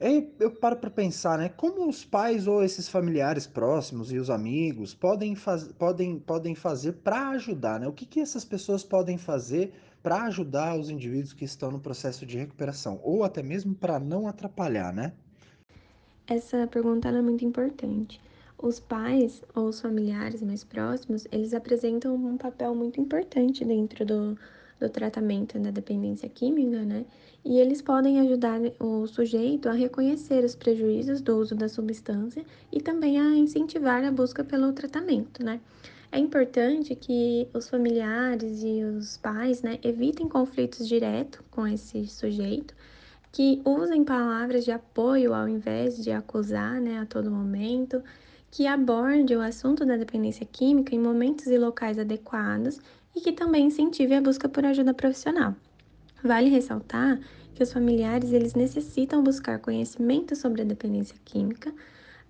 Aí 0.00 0.34
eu 0.38 0.50
paro 0.50 0.76
para 0.76 0.90
pensar, 0.90 1.38
né? 1.38 1.48
Como 1.48 1.88
os 1.88 2.04
pais 2.04 2.46
ou 2.46 2.62
esses 2.62 2.88
familiares 2.88 3.46
próximos 3.46 4.12
e 4.12 4.18
os 4.18 4.28
amigos 4.28 4.94
podem, 4.94 5.34
faz... 5.34 5.68
podem, 5.72 6.18
podem 6.18 6.54
fazer 6.54 6.92
para 6.94 7.30
ajudar, 7.30 7.80
né? 7.80 7.88
O 7.88 7.92
que, 7.92 8.04
que 8.04 8.20
essas 8.20 8.44
pessoas 8.44 8.84
podem 8.84 9.16
fazer 9.16 9.72
para 10.02 10.24
ajudar 10.24 10.78
os 10.78 10.90
indivíduos 10.90 11.32
que 11.32 11.44
estão 11.44 11.70
no 11.70 11.80
processo 11.80 12.26
de 12.26 12.36
recuperação? 12.36 13.00
Ou 13.02 13.24
até 13.24 13.42
mesmo 13.42 13.74
para 13.74 13.98
não 13.98 14.28
atrapalhar, 14.28 14.92
né? 14.92 15.12
Essa 16.26 16.66
pergunta 16.66 17.08
é 17.08 17.22
muito 17.22 17.44
importante. 17.44 18.20
Os 18.58 18.80
pais 18.80 19.42
ou 19.54 19.66
os 19.66 19.80
familiares 19.80 20.42
mais 20.42 20.64
próximos, 20.64 21.26
eles 21.30 21.52
apresentam 21.52 22.14
um 22.14 22.36
papel 22.36 22.74
muito 22.74 23.00
importante 23.00 23.64
dentro 23.64 24.04
do, 24.04 24.38
do 24.80 24.88
tratamento 24.88 25.58
da 25.58 25.70
dependência 25.70 26.28
química, 26.28 26.84
né? 26.84 27.04
E 27.44 27.58
eles 27.58 27.82
podem 27.82 28.20
ajudar 28.20 28.60
o 28.80 29.06
sujeito 29.06 29.68
a 29.68 29.72
reconhecer 29.72 30.44
os 30.44 30.54
prejuízos 30.54 31.20
do 31.20 31.36
uso 31.36 31.54
da 31.54 31.68
substância 31.68 32.44
e 32.72 32.80
também 32.80 33.20
a 33.20 33.36
incentivar 33.36 34.02
a 34.02 34.10
busca 34.10 34.42
pelo 34.42 34.72
tratamento, 34.72 35.44
né? 35.44 35.60
É 36.10 36.18
importante 36.18 36.94
que 36.94 37.48
os 37.52 37.68
familiares 37.68 38.62
e 38.62 38.84
os 38.84 39.16
pais, 39.16 39.62
né, 39.62 39.80
evitem 39.82 40.28
conflitos 40.28 40.86
diretos 40.86 41.40
com 41.50 41.66
esse 41.66 42.06
sujeito, 42.06 42.72
que 43.32 43.60
usem 43.64 44.04
palavras 44.04 44.64
de 44.64 44.70
apoio 44.70 45.34
ao 45.34 45.48
invés 45.48 46.02
de 46.02 46.12
acusar, 46.12 46.80
né, 46.80 47.00
a 47.00 47.04
todo 47.04 47.32
momento, 47.32 48.00
que 48.54 48.68
aborde 48.68 49.34
o 49.34 49.40
assunto 49.40 49.84
da 49.84 49.96
dependência 49.96 50.46
química 50.46 50.94
em 50.94 50.98
momentos 51.00 51.48
e 51.48 51.58
locais 51.58 51.98
adequados 51.98 52.78
e 53.12 53.20
que 53.20 53.32
também 53.32 53.66
incentive 53.66 54.14
a 54.14 54.20
busca 54.20 54.48
por 54.48 54.64
ajuda 54.64 54.94
profissional. 54.94 55.56
Vale 56.22 56.48
ressaltar 56.48 57.18
que 57.52 57.64
os 57.64 57.72
familiares 57.72 58.32
eles 58.32 58.54
necessitam 58.54 59.24
buscar 59.24 59.58
conhecimento 59.58 60.36
sobre 60.36 60.62
a 60.62 60.64
dependência 60.64 61.16
química, 61.24 61.74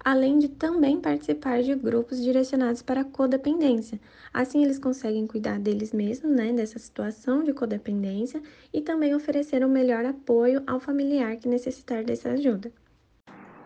além 0.02 0.38
de 0.38 0.48
também 0.48 0.98
participar 0.98 1.62
de 1.62 1.74
grupos 1.74 2.22
direcionados 2.22 2.80
para 2.80 3.02
a 3.02 3.04
codependência. 3.04 4.00
Assim, 4.32 4.64
eles 4.64 4.78
conseguem 4.78 5.26
cuidar 5.26 5.58
deles 5.58 5.92
mesmos, 5.92 6.34
né, 6.34 6.54
dessa 6.54 6.78
situação 6.78 7.44
de 7.44 7.52
codependência 7.52 8.40
e 8.72 8.80
também 8.80 9.14
oferecer 9.14 9.62
um 9.62 9.68
melhor 9.68 10.06
apoio 10.06 10.62
ao 10.66 10.80
familiar 10.80 11.37
que 11.37 11.50
necessitar 11.50 12.02
dessa 12.02 12.30
ajuda. 12.30 12.72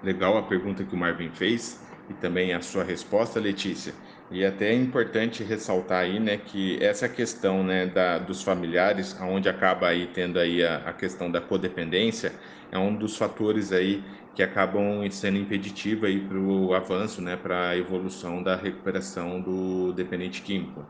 Legal 0.03 0.37
a 0.37 0.43
pergunta 0.43 0.83
que 0.83 0.95
o 0.95 0.99
Marvin 0.99 1.31
fez 1.31 1.87
e 2.09 2.15
também 2.15 2.53
a 2.53 2.61
sua 2.61 2.85
resposta, 2.85 3.39
Letícia. 3.41 3.95
E 4.31 4.45
até 4.45 4.71
é 4.71 4.75
importante 4.75 5.43
ressaltar 5.43 6.05
aí, 6.05 6.21
né, 6.21 6.37
que 6.37 6.83
essa 6.83 7.09
questão, 7.09 7.65
né, 7.65 7.87
da, 7.87 8.19
dos 8.19 8.43
familiares, 8.43 9.19
aonde 9.21 9.49
acaba 9.49 9.89
aí 9.89 10.07
tendo 10.09 10.39
aí 10.39 10.63
a, 10.65 10.79
a 10.79 10.93
questão 10.93 11.31
da 11.31 11.41
codependência, 11.41 12.39
é 12.71 12.79
um 12.79 12.97
dos 12.97 13.17
fatores 13.17 13.73
aí 13.73 14.05
que 14.35 14.43
acabam 14.43 15.09
sendo 15.11 15.39
impeditivo 15.39 16.07
aí 16.07 16.21
para 16.29 16.39
o 16.39 16.75
avanço, 16.75 17.21
né, 17.23 17.37
para 17.37 17.71
a 17.71 17.77
evolução 17.77 18.43
da 18.43 18.55
recuperação 18.57 19.41
do 19.41 19.93
dependente 19.95 20.43
químico. 20.43 20.87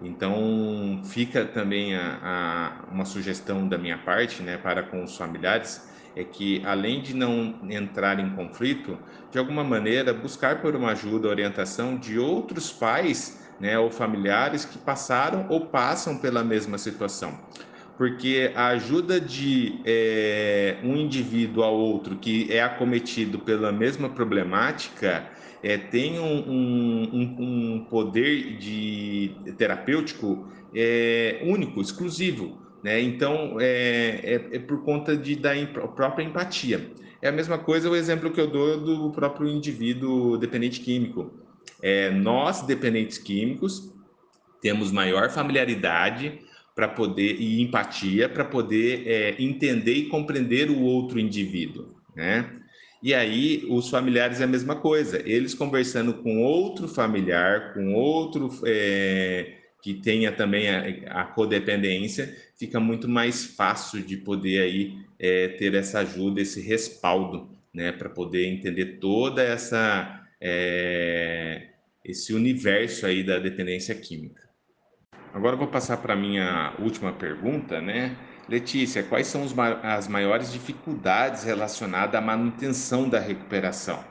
Então, 0.00 1.00
fica 1.04 1.46
também 1.46 1.94
a, 1.96 2.82
a, 2.88 2.92
uma 2.92 3.04
sugestão 3.04 3.68
da 3.68 3.78
minha 3.78 3.98
parte, 3.98 4.42
né, 4.42 4.58
para 4.58 4.82
com 4.82 5.02
os 5.02 5.16
familiares, 5.16 5.91
é 6.14 6.24
que 6.24 6.62
além 6.64 7.00
de 7.00 7.14
não 7.14 7.58
entrar 7.70 8.18
em 8.18 8.34
conflito, 8.34 8.98
de 9.30 9.38
alguma 9.38 9.64
maneira 9.64 10.12
buscar 10.12 10.60
por 10.60 10.76
uma 10.76 10.92
ajuda, 10.92 11.28
orientação 11.28 11.96
de 11.96 12.18
outros 12.18 12.70
pais, 12.72 13.42
né, 13.58 13.78
ou 13.78 13.90
familiares 13.90 14.64
que 14.64 14.78
passaram 14.78 15.46
ou 15.48 15.66
passam 15.66 16.18
pela 16.18 16.42
mesma 16.42 16.78
situação. 16.78 17.38
Porque 17.96 18.50
a 18.56 18.68
ajuda 18.68 19.20
de 19.20 19.80
é, 19.84 20.78
um 20.82 20.96
indivíduo 20.96 21.62
ao 21.62 21.74
outro 21.74 22.16
que 22.16 22.50
é 22.50 22.62
acometido 22.62 23.38
pela 23.38 23.70
mesma 23.70 24.08
problemática 24.08 25.30
é, 25.62 25.78
tem 25.78 26.18
um, 26.18 26.50
um, 26.50 27.36
um 27.38 27.86
poder 27.88 28.58
de 28.58 29.36
terapêutico 29.56 30.48
é, 30.74 31.40
único, 31.44 31.80
exclusivo. 31.80 32.61
Né? 32.82 33.00
Então, 33.00 33.58
é, 33.60 34.20
é, 34.22 34.34
é, 34.52 34.58
por 34.58 34.82
conta 34.84 35.16
de, 35.16 35.36
da 35.36 35.52
própria 35.94 36.24
empatia. 36.24 36.90
É 37.20 37.28
a 37.28 37.32
mesma 37.32 37.56
coisa 37.56 37.88
o 37.88 37.94
exemplo 37.94 38.32
que 38.32 38.40
eu 38.40 38.48
dou 38.48 38.80
do 38.80 39.10
próprio 39.12 39.48
indivíduo 39.48 40.36
dependente 40.36 40.80
químico. 40.80 41.32
É, 41.80 42.10
nós, 42.10 42.62
dependentes 42.62 43.18
químicos, 43.18 43.92
temos 44.60 44.90
maior 44.90 45.30
familiaridade 45.30 46.40
para 46.74 46.88
poder 46.88 47.36
e 47.38 47.60
empatia 47.60 48.28
para 48.28 48.44
poder 48.44 49.06
é, 49.06 49.42
entender 49.42 49.94
e 49.94 50.08
compreender 50.08 50.70
o 50.70 50.80
outro 50.80 51.20
indivíduo, 51.20 51.94
né? 52.16 52.58
E 53.02 53.12
aí 53.12 53.66
os 53.68 53.90
familiares 53.90 54.40
é 54.40 54.44
a 54.44 54.46
mesma 54.46 54.76
coisa. 54.76 55.20
Eles 55.28 55.54
conversando 55.54 56.14
com 56.14 56.40
outro 56.40 56.86
familiar, 56.86 57.74
com 57.74 57.94
outro 57.94 58.48
é, 58.64 59.61
que 59.82 59.94
tenha 59.94 60.30
também 60.30 60.70
a, 60.70 61.22
a, 61.22 61.24
codependência, 61.24 62.34
fica 62.56 62.78
muito 62.78 63.08
mais 63.08 63.44
fácil 63.44 64.00
de 64.00 64.16
poder 64.16 64.62
aí 64.62 64.96
é, 65.18 65.48
ter 65.48 65.74
essa 65.74 65.98
ajuda, 65.98 66.40
esse 66.40 66.60
respaldo, 66.60 67.50
né, 67.74 67.90
para 67.90 68.08
poder 68.08 68.46
entender 68.46 68.98
toda 69.00 69.42
essa 69.42 70.24
é, 70.40 71.66
esse 72.04 72.32
universo 72.32 73.06
aí 73.06 73.24
da 73.24 73.38
dependência 73.38 73.94
química. 73.94 74.48
Agora 75.34 75.56
vou 75.56 75.66
passar 75.66 75.96
para 75.96 76.14
minha 76.14 76.74
última 76.78 77.12
pergunta, 77.12 77.80
né? 77.80 78.16
Letícia, 78.48 79.02
quais 79.02 79.26
são 79.26 79.42
os, 79.42 79.54
as 79.82 80.06
maiores 80.06 80.52
dificuldades 80.52 81.42
relacionadas 81.42 82.14
à 82.14 82.20
manutenção 82.20 83.08
da 83.08 83.18
recuperação? 83.18 84.04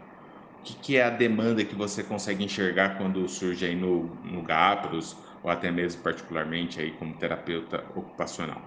O 0.60 0.64
que, 0.64 0.76
que, 0.76 0.98
é 0.98 1.04
a 1.04 1.10
demanda 1.10 1.64
que 1.64 1.76
você 1.76 2.04
consegue 2.04 2.44
enxergar 2.44 2.98
quando 2.98 3.28
surge 3.28 3.66
aí 3.66 3.76
no, 3.76 4.16
no 4.24 4.42
GAPROS 4.42 5.18
ou 5.44 5.50
até 5.50 5.72
mesmo 5.72 6.02
particularmente 6.02 6.80
aí 6.80 6.92
como 6.92 7.18
terapeuta 7.18 7.84
ocupacional? 7.96 8.62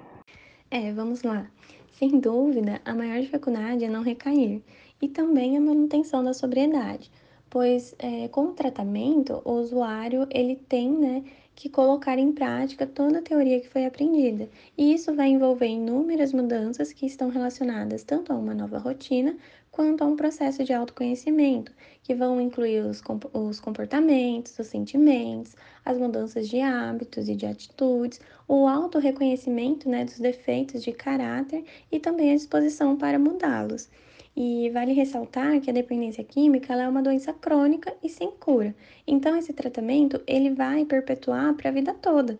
É, 0.70 0.92
vamos 0.92 1.22
lá. 1.22 1.46
Sem 1.92 2.18
dúvida, 2.18 2.80
a 2.84 2.92
maior 2.94 3.20
dificuldade 3.20 3.84
é 3.84 3.88
não 3.88 4.02
recair 4.02 4.60
e 5.00 5.08
também 5.08 5.56
a 5.56 5.60
manutenção 5.60 6.24
da 6.24 6.34
sobriedade, 6.34 7.10
pois 7.48 7.94
é, 7.98 8.26
com 8.28 8.46
o 8.46 8.52
tratamento 8.52 9.40
o 9.44 9.52
usuário 9.52 10.26
ele 10.30 10.56
tem, 10.56 10.90
né, 10.90 11.22
que 11.54 11.68
colocar 11.68 12.18
em 12.18 12.32
prática 12.32 12.86
toda 12.86 13.18
a 13.18 13.22
teoria 13.22 13.60
que 13.60 13.68
foi 13.68 13.86
aprendida. 13.86 14.48
E 14.76 14.92
isso 14.92 15.14
vai 15.14 15.28
envolver 15.28 15.68
inúmeras 15.68 16.32
mudanças 16.32 16.92
que 16.92 17.06
estão 17.06 17.28
relacionadas 17.28 18.02
tanto 18.02 18.32
a 18.32 18.36
uma 18.36 18.54
nova 18.54 18.78
rotina 18.78 19.36
quanto 19.70 20.02
a 20.02 20.06
um 20.06 20.16
processo 20.16 20.64
de 20.64 20.72
autoconhecimento, 20.72 21.72
que 22.02 22.14
vão 22.14 22.40
incluir 22.40 22.84
os, 22.84 23.02
os 23.32 23.60
comportamentos, 23.60 24.58
os 24.58 24.66
sentimentos, 24.66 25.54
as 25.84 25.98
mudanças 25.98 26.48
de 26.48 26.60
hábitos 26.60 27.28
e 27.28 27.34
de 27.34 27.46
atitudes, 27.46 28.20
o 28.48 28.66
auto-reconhecimento 28.66 29.88
né, 29.88 30.04
dos 30.04 30.18
defeitos 30.18 30.82
de 30.82 30.92
caráter 30.92 31.64
e 31.92 32.00
também 32.00 32.32
a 32.32 32.36
disposição 32.36 32.96
para 32.96 33.18
mudá-los. 33.18 33.88
E 34.36 34.68
vale 34.70 34.92
ressaltar 34.92 35.60
que 35.60 35.70
a 35.70 35.72
dependência 35.72 36.24
química 36.24 36.74
é 36.74 36.88
uma 36.88 37.02
doença 37.02 37.32
crônica 37.32 37.94
e 38.02 38.08
sem 38.08 38.30
cura. 38.32 38.74
Então 39.06 39.36
esse 39.36 39.52
tratamento 39.52 40.20
ele 40.26 40.50
vai 40.50 40.84
perpetuar 40.84 41.54
para 41.54 41.68
a 41.68 41.72
vida 41.72 41.94
toda. 41.94 42.38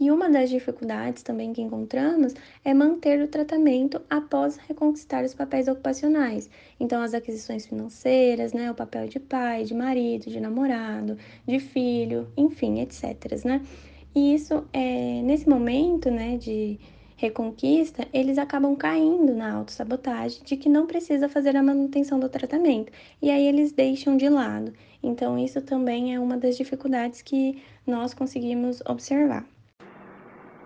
E 0.00 0.10
uma 0.10 0.28
das 0.28 0.50
dificuldades 0.50 1.22
também 1.22 1.52
que 1.52 1.62
encontramos 1.62 2.34
é 2.64 2.74
manter 2.74 3.22
o 3.22 3.28
tratamento 3.28 4.00
após 4.10 4.56
reconquistar 4.56 5.24
os 5.24 5.34
papéis 5.34 5.68
ocupacionais. 5.68 6.50
Então, 6.80 7.02
as 7.02 7.14
aquisições 7.14 7.66
financeiras, 7.66 8.52
né, 8.52 8.70
o 8.70 8.74
papel 8.74 9.06
de 9.06 9.20
pai, 9.20 9.64
de 9.64 9.74
marido, 9.74 10.28
de 10.28 10.40
namorado, 10.40 11.16
de 11.46 11.60
filho, 11.60 12.26
enfim, 12.36 12.80
etc. 12.80 13.44
Né? 13.44 13.62
E 14.14 14.34
isso, 14.34 14.64
é, 14.72 15.22
nesse 15.22 15.48
momento 15.48 16.10
né, 16.10 16.36
de 16.36 16.80
reconquista, 17.16 18.06
eles 18.12 18.36
acabam 18.36 18.74
caindo 18.74 19.34
na 19.34 19.52
autossabotagem 19.54 20.42
de 20.42 20.56
que 20.56 20.68
não 20.68 20.86
precisa 20.86 21.28
fazer 21.28 21.56
a 21.56 21.62
manutenção 21.62 22.18
do 22.18 22.28
tratamento. 22.28 22.92
E 23.22 23.30
aí 23.30 23.46
eles 23.46 23.70
deixam 23.70 24.16
de 24.16 24.28
lado. 24.28 24.72
Então, 25.00 25.38
isso 25.38 25.62
também 25.62 26.14
é 26.14 26.18
uma 26.18 26.36
das 26.36 26.56
dificuldades 26.56 27.22
que 27.22 27.62
nós 27.86 28.12
conseguimos 28.12 28.82
observar. 28.86 29.46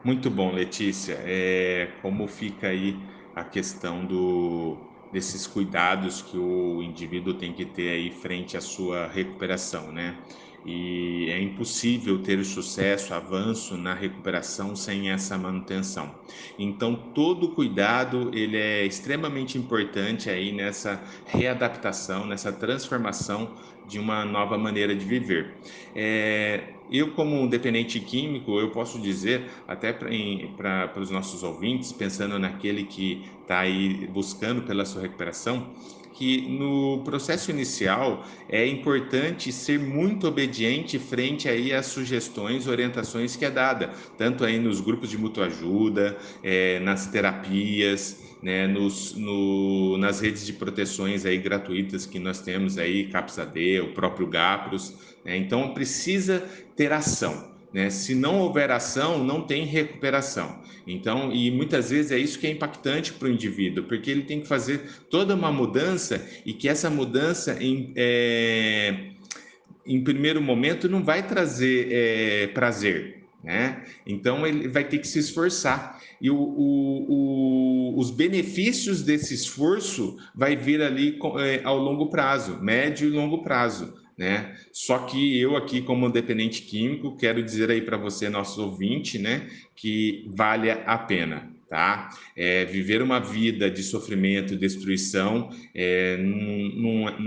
Muito 0.06 0.30
bom, 0.30 0.52
Letícia. 0.52 1.14
É, 1.24 1.98
como 2.00 2.28
fica 2.28 2.68
aí 2.68 3.08
a 3.34 3.44
questão 3.44 4.06
do, 4.06 4.88
desses 5.10 5.46
cuidados 5.48 6.22
que 6.22 6.38
o 6.38 6.80
indivíduo 6.82 7.36
tem 7.36 7.52
que 7.52 7.66
ter 7.66 7.90
aí 7.90 8.12
frente 8.12 8.56
à 8.56 8.60
sua 8.60 9.08
recuperação, 9.08 9.90
né? 9.92 10.24
E 10.66 11.30
é 11.30 11.40
impossível 11.40 12.18
ter 12.18 12.44
sucesso, 12.44 13.14
avanço 13.14 13.76
na 13.76 13.94
recuperação 13.94 14.74
sem 14.74 15.10
essa 15.10 15.38
manutenção. 15.38 16.12
Então, 16.58 16.96
todo 17.14 17.50
cuidado 17.50 18.32
ele 18.34 18.56
é 18.56 18.84
extremamente 18.84 19.56
importante 19.56 20.28
aí 20.28 20.50
nessa 20.50 21.00
readaptação, 21.26 22.26
nessa 22.26 22.52
transformação 22.52 23.54
de 23.86 24.00
uma 24.00 24.24
nova 24.24 24.58
maneira 24.58 24.92
de 24.94 25.04
viver. 25.04 25.54
É, 25.94 26.74
eu, 26.90 27.12
como 27.12 27.48
dependente 27.48 28.00
químico, 28.00 28.58
eu 28.58 28.70
posso 28.70 28.98
dizer, 29.00 29.48
até 29.68 29.92
para 29.92 31.00
os 31.00 31.10
nossos 31.10 31.44
ouvintes, 31.44 31.92
pensando 31.92 32.38
naquele 32.40 32.84
que 32.84 33.24
está 33.42 33.60
aí 33.60 34.08
buscando 34.08 34.62
pela 34.62 34.84
sua 34.84 35.02
recuperação, 35.02 35.70
que 36.16 36.48
no 36.48 37.02
processo 37.04 37.50
inicial 37.50 38.24
é 38.48 38.66
importante 38.66 39.52
ser 39.52 39.78
muito 39.78 40.26
obediente 40.26 40.98
frente 40.98 41.48
aí 41.48 41.74
às 41.74 41.86
sugestões, 41.86 42.66
orientações 42.66 43.36
que 43.36 43.44
é 43.44 43.50
dada, 43.50 43.90
tanto 44.16 44.44
aí 44.44 44.58
nos 44.58 44.80
grupos 44.80 45.10
de 45.10 45.18
mutua 45.18 45.46
ajuda, 45.46 46.16
é, 46.42 46.80
nas 46.80 47.06
terapias, 47.06 48.22
né, 48.42 48.66
nos, 48.66 49.14
no, 49.14 49.98
nas 49.98 50.20
redes 50.20 50.46
de 50.46 50.54
proteções 50.54 51.26
aí 51.26 51.36
gratuitas 51.36 52.06
que 52.06 52.18
nós 52.18 52.40
temos 52.40 52.78
aí, 52.78 53.08
CAPS-AD, 53.08 53.80
o 53.80 53.92
próprio 53.92 54.26
GAPROS, 54.26 54.94
né, 55.24 55.36
então 55.36 55.74
precisa 55.74 56.40
ter 56.74 56.92
ação. 56.92 57.55
Né? 57.76 57.90
Se 57.90 58.14
não 58.14 58.40
houver 58.40 58.70
ação, 58.70 59.22
não 59.22 59.42
tem 59.42 59.66
recuperação. 59.66 60.62
Então, 60.86 61.30
e 61.30 61.50
muitas 61.50 61.90
vezes 61.90 62.10
é 62.10 62.18
isso 62.18 62.38
que 62.38 62.46
é 62.46 62.50
impactante 62.50 63.12
para 63.12 63.28
o 63.28 63.30
indivíduo, 63.30 63.84
porque 63.84 64.10
ele 64.10 64.22
tem 64.22 64.40
que 64.40 64.48
fazer 64.48 64.80
toda 65.10 65.34
uma 65.34 65.52
mudança 65.52 66.26
e 66.46 66.54
que 66.54 66.70
essa 66.70 66.88
mudança, 66.88 67.62
em, 67.62 67.92
é, 67.94 69.10
em 69.84 70.02
primeiro 70.02 70.40
momento, 70.40 70.88
não 70.88 71.04
vai 71.04 71.26
trazer 71.26 71.88
é, 71.92 72.46
prazer. 72.46 73.24
Né? 73.44 73.84
Então, 74.06 74.46
ele 74.46 74.68
vai 74.68 74.84
ter 74.84 74.96
que 74.96 75.06
se 75.06 75.18
esforçar. 75.18 76.00
E 76.18 76.30
o, 76.30 76.34
o, 76.34 77.92
o, 77.92 78.00
os 78.00 78.10
benefícios 78.10 79.02
desse 79.02 79.34
esforço 79.34 80.16
vai 80.34 80.56
vir 80.56 80.80
ali 80.80 81.18
é, 81.40 81.60
ao 81.62 81.76
longo 81.76 82.08
prazo, 82.08 82.58
médio 82.58 83.06
e 83.06 83.10
longo 83.10 83.42
prazo 83.42 84.05
né? 84.16 84.56
Só 84.72 85.00
que 85.00 85.38
eu 85.38 85.56
aqui 85.56 85.82
como 85.82 86.10
dependente 86.10 86.62
químico 86.62 87.16
quero 87.16 87.42
dizer 87.42 87.70
aí 87.70 87.82
para 87.82 87.96
você 87.96 88.28
nosso 88.28 88.62
ouvinte, 88.62 89.18
né, 89.18 89.48
que 89.74 90.24
vale 90.34 90.70
a 90.70 90.98
pena. 90.98 91.50
tá? 91.68 92.10
É, 92.36 92.64
viver 92.64 93.02
uma 93.02 93.18
vida 93.18 93.70
de 93.70 93.82
sofrimento 93.82 94.54
e 94.54 94.56
destruição, 94.56 95.50
é, 95.74 96.16
não, 96.16 97.18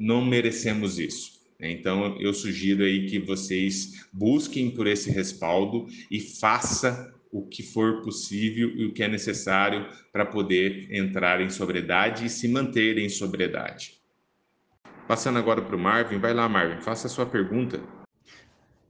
não, 0.00 0.24
merecemos 0.24 0.98
isso. 0.98 1.36
Então, 1.60 2.18
eu 2.20 2.32
sugiro 2.34 2.84
aí 2.84 3.06
que 3.06 3.18
vocês 3.18 4.06
busquem 4.12 4.70
por 4.70 4.86
esse 4.86 5.10
respaldo 5.10 5.86
e 6.10 6.20
faça 6.20 7.14
o 7.30 7.42
que 7.46 7.62
for 7.62 8.02
possível 8.02 8.70
e 8.76 8.86
o 8.86 8.92
que 8.92 9.02
é 9.02 9.08
necessário 9.08 9.86
para 10.12 10.24
poder 10.24 10.88
entrar 10.90 11.40
em 11.40 11.50
sobriedade 11.50 12.26
e 12.26 12.30
se 12.30 12.48
manter 12.48 12.98
em 12.98 13.08
sobriedade. 13.08 13.95
Passando 15.06 15.38
agora 15.38 15.62
para 15.62 15.76
o 15.76 15.78
Marvin, 15.78 16.18
vai 16.18 16.34
lá, 16.34 16.48
Marvin, 16.48 16.80
faça 16.80 17.06
a 17.06 17.10
sua 17.10 17.24
pergunta. 17.24 17.80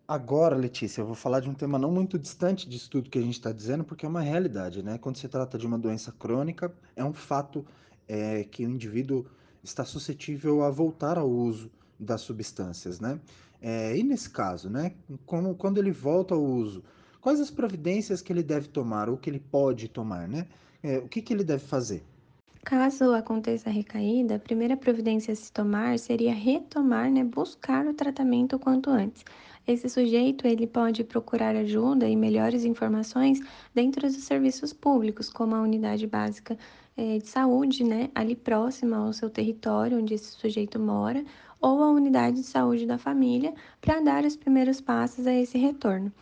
Agora, 0.09 0.57
Letícia, 0.57 1.02
eu 1.02 1.07
vou 1.07 1.14
falar 1.14 1.40
de 1.40 1.50
um 1.50 1.52
tema 1.52 1.79
não 1.79 1.90
muito 1.90 2.18
distante 2.18 2.66
disso 2.66 2.88
tudo 2.88 3.11
que 3.11 3.18
a 3.18 3.22
gente 3.22 3.35
está 3.35 3.52
dizendo, 3.52 3.85
porque 3.85 4.07
é 4.07 4.09
uma 4.09 4.22
realidade, 4.22 4.83
né? 4.83 4.96
Quando 4.96 5.18
se 5.18 5.29
trata 5.29 5.59
de 5.59 5.66
uma 5.66 5.79
doença 5.79 6.11
crônica, 6.12 6.72
é 6.94 7.05
um 7.05 7.12
fato 7.12 7.66
é, 8.09 8.44
que 8.44 8.64
o 8.64 8.70
indivíduo 8.70 9.26
está 9.62 9.85
suscetível 9.85 10.62
a 10.62 10.70
voltar 10.70 11.18
ao 11.18 11.29
uso 11.29 11.70
das 12.00 12.22
substâncias, 12.22 12.98
né? 12.98 13.20
É, 13.61 13.94
e 13.94 14.02
nesse 14.02 14.31
caso, 14.31 14.70
né? 14.70 14.94
Como, 15.26 15.55
quando 15.55 15.76
ele 15.76 15.90
volta 15.90 16.35
ao 16.35 16.42
uso, 16.42 16.83
quais 17.20 17.40
as 17.40 17.50
providências 17.50 18.22
que 18.22 18.33
ele 18.33 18.42
deve 18.42 18.68
tomar 18.68 19.11
ou 19.11 19.18
que 19.18 19.29
ele 19.29 19.40
pode 19.40 19.87
tomar, 19.87 20.26
né? 20.26 20.46
É, 20.83 20.96
o 20.96 21.09
que, 21.09 21.20
que 21.20 21.35
ele 21.35 21.44
deve 21.44 21.64
fazer? 21.66 22.02
Caso 22.66 23.12
aconteça 23.14 23.70
a 23.70 23.72
recaída, 23.72 24.35
a 24.35 24.38
primeira 24.40 24.76
providência 24.76 25.31
a 25.31 25.37
se 25.37 25.52
tomar 25.52 26.00
seria 26.00 26.35
retomar, 26.35 27.09
né, 27.09 27.22
buscar 27.22 27.87
o 27.87 27.94
tratamento 27.94 28.57
o 28.57 28.59
quanto 28.59 28.90
antes. 28.90 29.24
Esse 29.64 29.88
sujeito 29.88 30.48
ele 30.48 30.66
pode 30.66 31.05
procurar 31.05 31.55
ajuda 31.55 32.09
e 32.09 32.16
melhores 32.16 32.64
informações 32.64 33.38
dentro 33.72 34.09
dos 34.09 34.24
serviços 34.24 34.72
públicos, 34.72 35.31
como 35.31 35.55
a 35.55 35.62
unidade 35.62 36.09
básica 36.09 36.59
eh, 36.96 37.18
de 37.18 37.29
saúde, 37.29 37.85
né, 37.85 38.11
ali 38.12 38.35
próxima 38.35 38.96
ao 38.96 39.12
seu 39.12 39.31
território 39.31 39.98
onde 39.98 40.14
esse 40.14 40.33
sujeito 40.33 40.81
mora, 40.81 41.24
ou 41.61 41.85
a 41.85 41.90
unidade 41.92 42.38
de 42.38 42.42
saúde 42.42 42.85
da 42.85 42.98
família, 42.98 43.55
para 43.81 44.00
dar 44.00 44.24
os 44.24 44.35
primeiros 44.35 44.81
passos 44.81 45.24
a 45.29 45.33
esse 45.33 45.57
retorno. 45.57 46.12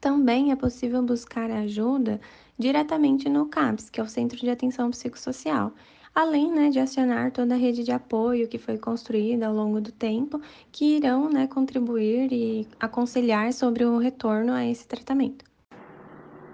Também 0.00 0.50
é 0.50 0.56
possível 0.56 1.02
buscar 1.04 1.52
ajuda 1.52 2.20
diretamente 2.58 3.28
no 3.28 3.46
CAPS, 3.48 3.90
que 3.90 4.00
é 4.00 4.02
o 4.02 4.08
Centro 4.08 4.38
de 4.38 4.50
Atenção 4.50 4.90
Psicossocial 4.90 5.72
além 6.18 6.50
né, 6.52 6.68
de 6.68 6.80
acionar 6.80 7.30
toda 7.30 7.54
a 7.54 7.56
rede 7.56 7.84
de 7.84 7.92
apoio 7.92 8.48
que 8.48 8.58
foi 8.58 8.76
construída 8.76 9.46
ao 9.46 9.54
longo 9.54 9.80
do 9.80 9.92
tempo, 9.92 10.40
que 10.72 10.96
irão 10.96 11.30
né, 11.30 11.46
contribuir 11.46 12.32
e 12.32 12.68
aconselhar 12.80 13.52
sobre 13.52 13.84
o 13.84 13.98
retorno 13.98 14.52
a 14.52 14.66
esse 14.66 14.86
tratamento. 14.86 15.44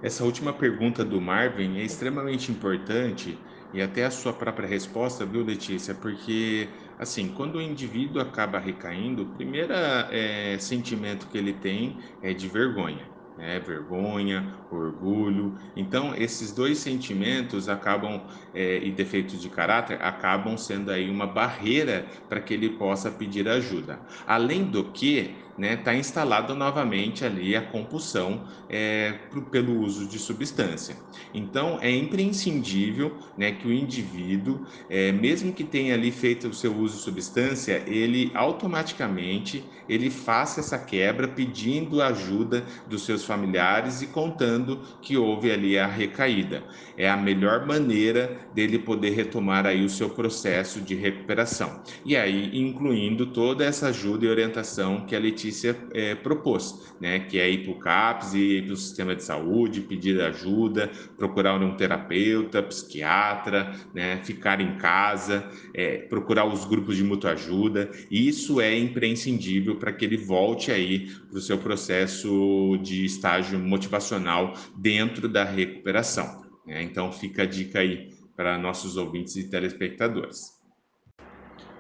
Essa 0.03 0.23
última 0.23 0.53
pergunta 0.53 1.03
do 1.03 1.19
Marvin 1.19 1.79
é 1.79 1.83
extremamente 1.83 2.53
importante 2.53 3.39
e 3.73 3.81
até 3.81 4.05
a 4.05 4.11
sua 4.11 4.35
própria 4.35 4.69
resposta, 4.69 5.25
viu, 5.25 5.43
Letícia? 5.43 5.95
Porque, 5.95 6.69
assim, 6.99 7.33
quando 7.33 7.57
o 7.57 7.63
indivíduo 7.63 8.21
acaba 8.21 8.59
recaindo, 8.59 9.23
o 9.23 9.35
primeiro 9.35 9.73
é, 9.73 10.59
sentimento 10.59 11.27
que 11.29 11.39
ele 11.39 11.55
tem 11.55 11.99
é 12.21 12.35
de 12.35 12.47
vergonha 12.49 13.14
né? 13.37 13.59
vergonha, 13.61 14.55
orgulho. 14.71 15.59
Então, 15.75 16.15
esses 16.15 16.53
dois 16.53 16.79
sentimentos 16.79 17.69
acabam, 17.69 18.27
é, 18.53 18.79
e 18.79 18.93
defeitos 18.93 19.41
de 19.41 19.49
caráter, 19.49 20.01
acabam 20.03 20.57
sendo 20.57 20.91
aí 20.91 21.11
uma 21.11 21.27
barreira 21.27 22.07
para 22.29 22.41
que 22.41 22.55
ele 22.55 22.71
possa 22.71 23.11
pedir 23.11 23.49
ajuda. 23.49 24.01
Além 24.27 24.65
do 24.65 24.93
que, 24.93 25.37
né, 25.57 25.75
está 25.75 25.95
instalado 25.95 26.55
novamente 26.55 27.25
ali 27.25 27.55
a 27.55 27.63
compulsão 27.63 28.45
é, 28.69 29.15
pelo 29.51 29.81
uso 29.81 30.07
de 30.07 30.19
substância. 30.19 30.97
Então, 31.33 31.79
é 31.81 31.91
imprescindível 31.91 33.17
né, 33.37 33.53
que 33.53 33.67
o 33.67 33.73
indivíduo, 33.73 34.67
é, 34.91 35.13
mesmo 35.13 35.53
que 35.53 35.65
tenha 35.65 35.95
ali 35.95 36.11
feito 36.11 36.49
o 36.49 36.55
seu 36.55 36.75
uso 36.77 36.97
de 36.97 37.03
substância, 37.03 37.83
ele 37.87 38.31
automaticamente 38.35 39.65
ele 39.89 40.11
faça 40.11 40.61
essa 40.61 40.79
quebra 40.79 41.29
pedindo 41.29 42.01
ajuda 42.03 42.65
dos 42.89 43.05
seus 43.05 43.25
familiares 43.25 44.01
e 44.01 44.07
contando 44.07 44.81
que 45.03 45.17
houve 45.17 45.51
ali 45.51 45.79
a 45.79 45.87
recaída. 45.87 46.65
É 46.97 47.09
a 47.09 47.17
melhor 47.17 47.67
maneira 47.67 48.49
dele 48.55 48.79
poder 48.79 49.11
retomar 49.11 49.67
aí 49.67 49.85
o 49.85 49.91
seu 49.91 50.09
processo 50.09 50.81
de 50.81 50.95
recuperação. 50.95 51.83
E 52.05 52.17
aí, 52.17 52.59
incluindo 52.59 53.27
toda 53.27 53.65
essa 53.65 53.89
ajuda 53.89 54.25
e 54.25 54.29
orientação 54.29 55.05
que 55.05 55.15
a 55.15 55.19
Letícia 55.19 55.44
Letícia 55.45 55.77
é, 55.93 56.15
propôs, 56.15 56.95
né, 56.99 57.19
que 57.19 57.39
é 57.39 57.51
ir 57.51 57.65
para 57.65 57.73
o 57.73 57.79
CAPS, 57.79 58.33
ir 58.33 58.65
para 58.65 58.73
o 58.73 58.77
sistema 58.77 59.15
de 59.15 59.23
saúde, 59.23 59.83
pedir 59.83 60.19
ajuda, 60.23 60.91
procurar 61.19 61.61
um 61.63 61.77
terapeuta, 61.77 62.63
psiquiatra, 62.63 63.75
né, 63.93 64.23
ficar 64.25 64.59
em 64.63 64.79
casa, 64.79 65.47
é, 65.75 65.99
procurar 65.99 66.47
os 66.47 66.65
grupos 66.65 66.97
de 66.97 67.05
mutua 67.05 67.33
ajuda. 67.33 67.91
Isso 68.11 68.59
é 68.59 68.75
imprescindível 68.79 69.77
para 69.77 69.93
que 69.93 70.07
ele 70.07 70.17
volte 70.17 70.73
aí 70.73 71.11
para 71.29 71.37
o 71.37 71.43
seu 71.43 71.59
processo 71.59 72.79
de 72.83 73.05
estágio 73.05 73.59
motivacional 73.59 74.55
dentro 74.75 75.29
da 75.29 75.45
recuperação. 75.45 76.43
Né? 76.67 76.83
Então 76.83 77.13
fica 77.13 77.43
a 77.43 77.47
dica 77.47 77.81
aí 77.81 78.15
para 78.35 78.57
nossos 78.57 78.97
ouvintes 78.97 79.37
e 79.37 79.51
telespectadores. 79.51 80.54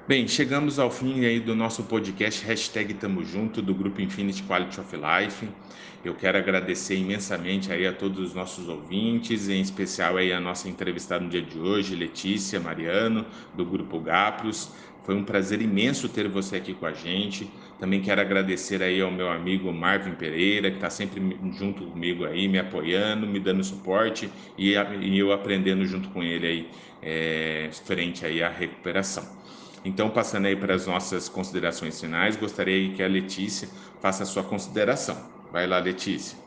Bem, 0.06 0.28
chegamos 0.28 0.78
ao 0.78 0.90
fim 0.90 1.24
aí 1.24 1.40
do 1.40 1.54
nosso 1.54 1.82
podcast 1.84 2.44
Hashtag 2.44 2.92
Tamo 2.92 3.24
Junto, 3.24 3.62
do 3.62 3.74
Grupo 3.74 4.02
Infinity 4.02 4.42
Quality 4.42 4.78
of 4.78 4.94
Life. 4.94 5.48
Eu 6.04 6.14
quero 6.14 6.36
agradecer 6.36 6.96
imensamente 6.96 7.72
aí 7.72 7.86
a 7.86 7.92
todos 7.94 8.18
os 8.18 8.34
nossos 8.34 8.68
ouvintes, 8.68 9.48
em 9.48 9.62
especial 9.62 10.18
aí 10.18 10.30
a 10.30 10.38
nossa 10.38 10.68
entrevistada 10.68 11.24
no 11.24 11.30
dia 11.30 11.40
de 11.40 11.58
hoje, 11.58 11.96
Letícia 11.96 12.60
Mariano, 12.60 13.24
do 13.54 13.64
Grupo 13.64 13.98
Gapros. 13.98 14.70
Foi 15.04 15.14
um 15.14 15.24
prazer 15.24 15.62
imenso 15.62 16.06
ter 16.06 16.28
você 16.28 16.56
aqui 16.56 16.74
com 16.74 16.84
a 16.84 16.92
gente. 16.92 17.50
Também 17.80 18.02
quero 18.02 18.20
agradecer 18.20 18.82
aí 18.82 19.00
ao 19.00 19.10
meu 19.10 19.30
amigo 19.30 19.72
Marvin 19.72 20.12
Pereira, 20.12 20.70
que 20.70 20.76
está 20.76 20.90
sempre 20.90 21.38
junto 21.58 21.86
comigo 21.86 22.26
aí, 22.26 22.46
me 22.46 22.58
apoiando, 22.58 23.26
me 23.26 23.40
dando 23.40 23.64
suporte 23.64 24.28
e, 24.58 24.74
eu 25.18 25.32
aprendendo 25.32 25.86
junto 25.86 26.10
com 26.10 26.22
ele 26.22 26.46
aí, 26.46 26.68
é, 27.02 27.70
frente 27.86 28.26
aí 28.26 28.42
à 28.42 28.50
recuperação. 28.50 29.43
Então, 29.84 30.08
passando 30.08 30.46
aí 30.46 30.56
para 30.56 30.74
as 30.74 30.86
nossas 30.86 31.28
considerações 31.28 32.00
finais, 32.00 32.36
gostaria 32.36 32.94
que 32.94 33.02
a 33.02 33.06
Letícia 33.06 33.68
faça 34.00 34.22
a 34.22 34.26
sua 34.26 34.42
consideração. 34.42 35.16
Vai 35.52 35.66
lá, 35.66 35.78
Letícia. 35.78 36.38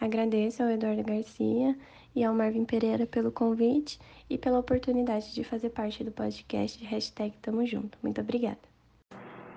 Agradeço 0.00 0.62
ao 0.62 0.70
Eduardo 0.70 1.02
Garcia 1.02 1.76
e 2.14 2.22
ao 2.24 2.34
Marvin 2.34 2.64
Pereira 2.64 3.06
pelo 3.06 3.32
convite 3.32 3.98
e 4.30 4.38
pela 4.38 4.58
oportunidade 4.58 5.34
de 5.34 5.42
fazer 5.42 5.70
parte 5.70 6.04
do 6.04 6.12
podcast 6.12 6.82
Hashtag 6.84 7.34
Tamo 7.42 7.66
Junto. 7.66 7.98
Muito 8.02 8.20
obrigada. 8.20 8.58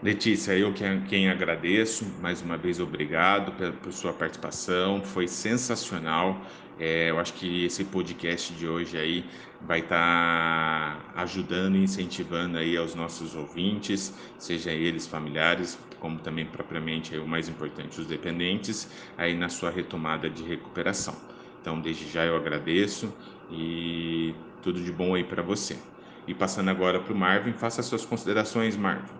Letícia, 0.02 0.58
eu 0.58 0.74
quem, 0.74 1.02
quem 1.04 1.30
agradeço, 1.30 2.06
mais 2.22 2.42
uma 2.42 2.58
vez 2.58 2.80
obrigado 2.80 3.52
por, 3.52 3.74
por 3.74 3.92
sua 3.92 4.14
participação, 4.14 5.04
foi 5.04 5.28
sensacional. 5.28 6.42
É, 6.80 7.10
eu 7.10 7.20
acho 7.20 7.34
que 7.34 7.66
esse 7.66 7.84
podcast 7.84 8.54
de 8.54 8.66
hoje 8.66 8.98
aí 8.98 9.30
vai 9.62 9.82
estar 9.82 11.04
tá 11.14 11.22
ajudando 11.22 11.76
e 11.76 11.84
incentivando 11.84 12.58
aí 12.58 12.78
aos 12.78 12.96
nossos 12.96 13.36
ouvintes, 13.36 14.14
seja 14.38 14.72
eles 14.72 15.06
familiares, 15.06 15.78
como 16.00 16.20
também 16.20 16.46
propriamente 16.46 17.14
aí, 17.14 17.20
o 17.20 17.28
mais 17.28 17.50
importante, 17.50 18.00
os 18.00 18.08
dependentes, 18.08 18.88
aí 19.18 19.36
na 19.36 19.50
sua 19.50 19.70
retomada 19.70 20.30
de 20.30 20.42
recuperação. 20.44 21.14
Então, 21.62 21.82
desde 21.82 22.10
já 22.10 22.24
eu 22.24 22.38
agradeço 22.38 23.14
e 23.52 24.34
tudo 24.64 24.82
de 24.82 24.92
bom 24.92 25.16
aí 25.16 25.24
para 25.26 25.42
você. 25.42 25.78
E 26.26 26.34
passando 26.34 26.70
agora 26.70 27.00
para 27.02 27.14
o 27.14 27.18
Marvin, 27.18 27.52
faça 27.52 27.84
suas 27.84 28.06
considerações, 28.06 28.78
Marvin. 28.78 29.12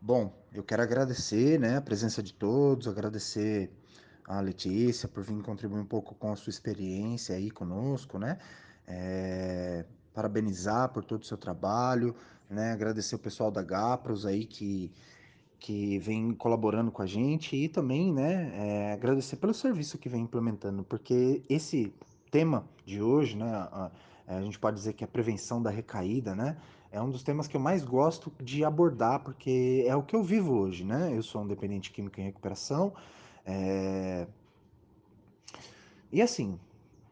Bom, 0.00 0.36
eu 0.52 0.64
quero 0.64 0.82
agradecer 0.82 1.60
né, 1.60 1.76
a 1.76 1.80
presença 1.80 2.20
de 2.20 2.32
todos, 2.32 2.88
agradecer 2.88 3.70
a 4.26 4.40
Letícia 4.40 5.08
por 5.08 5.22
vir 5.22 5.40
contribuir 5.42 5.80
um 5.80 5.86
pouco 5.86 6.14
com 6.14 6.32
a 6.32 6.36
sua 6.36 6.50
experiência 6.50 7.36
aí 7.36 7.50
conosco, 7.50 8.18
né? 8.18 8.38
É, 8.86 9.84
parabenizar 10.12 10.88
por 10.90 11.04
todo 11.04 11.22
o 11.22 11.24
seu 11.24 11.36
trabalho, 11.36 12.14
né? 12.48 12.72
Agradecer 12.72 13.14
o 13.14 13.18
pessoal 13.18 13.50
da 13.50 13.62
Gapros 13.62 14.26
aí 14.26 14.44
que, 14.44 14.92
que 15.58 15.98
vem 15.98 16.32
colaborando 16.32 16.90
com 16.90 17.02
a 17.02 17.06
gente 17.06 17.56
e 17.56 17.68
também, 17.68 18.12
né? 18.12 18.52
É, 18.54 18.92
agradecer 18.92 19.36
pelo 19.36 19.54
serviço 19.54 19.98
que 19.98 20.08
vem 20.08 20.22
implementando, 20.22 20.82
porque 20.82 21.42
esse 21.48 21.92
tema 22.30 22.68
de 22.84 23.00
hoje, 23.00 23.36
né? 23.36 23.50
A, 23.50 23.90
a 24.26 24.42
gente 24.42 24.58
pode 24.58 24.76
dizer 24.76 24.92
que 24.94 25.04
é 25.04 25.06
a 25.06 25.08
prevenção 25.08 25.62
da 25.62 25.70
recaída, 25.70 26.34
né? 26.34 26.56
é 26.96 27.00
um 27.00 27.10
dos 27.10 27.22
temas 27.22 27.46
que 27.46 27.56
eu 27.56 27.60
mais 27.60 27.84
gosto 27.84 28.32
de 28.40 28.64
abordar, 28.64 29.20
porque 29.20 29.84
é 29.86 29.94
o 29.94 30.02
que 30.02 30.16
eu 30.16 30.22
vivo 30.22 30.54
hoje, 30.54 30.84
né? 30.84 31.12
Eu 31.14 31.22
sou 31.22 31.42
um 31.42 31.46
dependente 31.46 31.90
químico 31.90 32.18
em 32.20 32.24
recuperação. 32.24 32.92
É... 33.46 34.26
E 36.12 36.20
assim, 36.20 36.58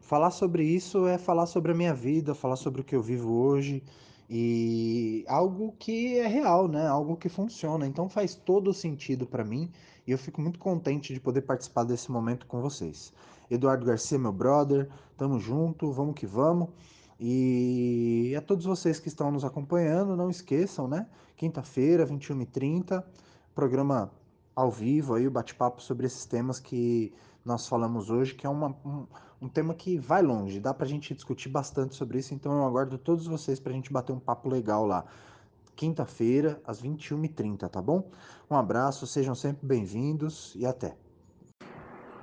falar 0.01 0.31
sobre 0.31 0.65
isso 0.65 1.07
é 1.07 1.17
falar 1.19 1.47
sobre 1.47 1.73
a 1.73 1.75
minha 1.75 1.95
vida, 1.95 2.35
falar 2.35 2.57
sobre 2.57 2.81
o 2.81 2.85
que 2.85 2.97
eu 2.97 3.03
vivo 3.03 3.33
hoje. 3.33 3.83
e 4.29 5.25
algo 5.29 5.75
que 5.79 6.19
é 6.19 6.27
real, 6.27 6.67
né? 6.69 6.87
Algo 6.87 7.17
que 7.17 7.29
funciona. 7.29 7.87
Então 7.87 8.09
faz 8.09 8.35
todo 8.35 8.73
sentido 8.73 9.27
para 9.27 9.45
mim 9.45 9.71
e 10.07 10.13
eu 10.13 10.19
fico 10.19 10.41
muito 10.41 10.59
contente 10.59 11.13
de 11.15 11.21
poder 11.21 11.43
participar 11.43 11.85
desse 11.85 12.11
momento 12.11 12.47
com 12.47 12.61
vocês. 12.61 13.13
Eduardo 13.51 13.87
Garcia, 13.87 14.19
meu 14.19 14.33
brother, 14.33 14.89
tamo 15.17 15.39
junto, 15.39 15.93
vamos 15.93 16.15
que 16.15 16.27
vamos. 16.27 16.69
E 17.21 18.35
a 18.37 18.41
todos 18.41 18.65
vocês 18.65 18.99
que 18.99 19.09
estão 19.09 19.31
nos 19.31 19.45
acompanhando, 19.45 20.17
não 20.17 20.31
esqueçam, 20.31 20.89
né? 20.89 21.07
Quinta-feira, 21.37 22.07
21h30, 22.07 23.05
programa 23.55 24.11
ao 24.55 24.71
vivo 24.71 25.15
aí, 25.15 25.27
o 25.27 25.31
bate-papo 25.31 25.83
sobre 25.83 26.07
esses 26.07 26.25
temas 26.25 26.61
que 26.61 27.13
nós 27.45 27.67
falamos 27.69 28.11
hoje, 28.11 28.35
que 28.35 28.47
é 28.47 28.51
uma, 28.51 28.69
um, 28.85 29.07
um 29.43 29.49
tema 29.49 29.75
que 29.75 29.99
vai 29.99 30.23
longe, 30.23 30.61
dá 30.61 30.73
pra 30.73 30.87
gente 30.87 31.15
discutir 31.15 31.49
bastante 31.49 31.95
sobre 31.95 32.19
isso, 32.19 32.35
então 32.35 32.53
eu 32.53 32.65
aguardo 32.65 32.97
todos 32.97 33.27
vocês 33.27 33.61
pra 33.61 33.73
gente 33.73 33.93
bater 33.93 34.13
um 34.13 34.21
papo 34.21 34.49
legal 34.49 34.87
lá. 34.87 35.05
Quinta-feira, 35.77 36.63
às 36.65 36.81
21h30, 36.81 37.69
tá 37.69 37.83
bom? 37.83 38.11
Um 38.51 38.57
abraço, 38.57 39.07
sejam 39.07 39.35
sempre 39.35 39.67
bem-vindos 39.67 40.55
e 40.55 40.65
até. 40.65 41.04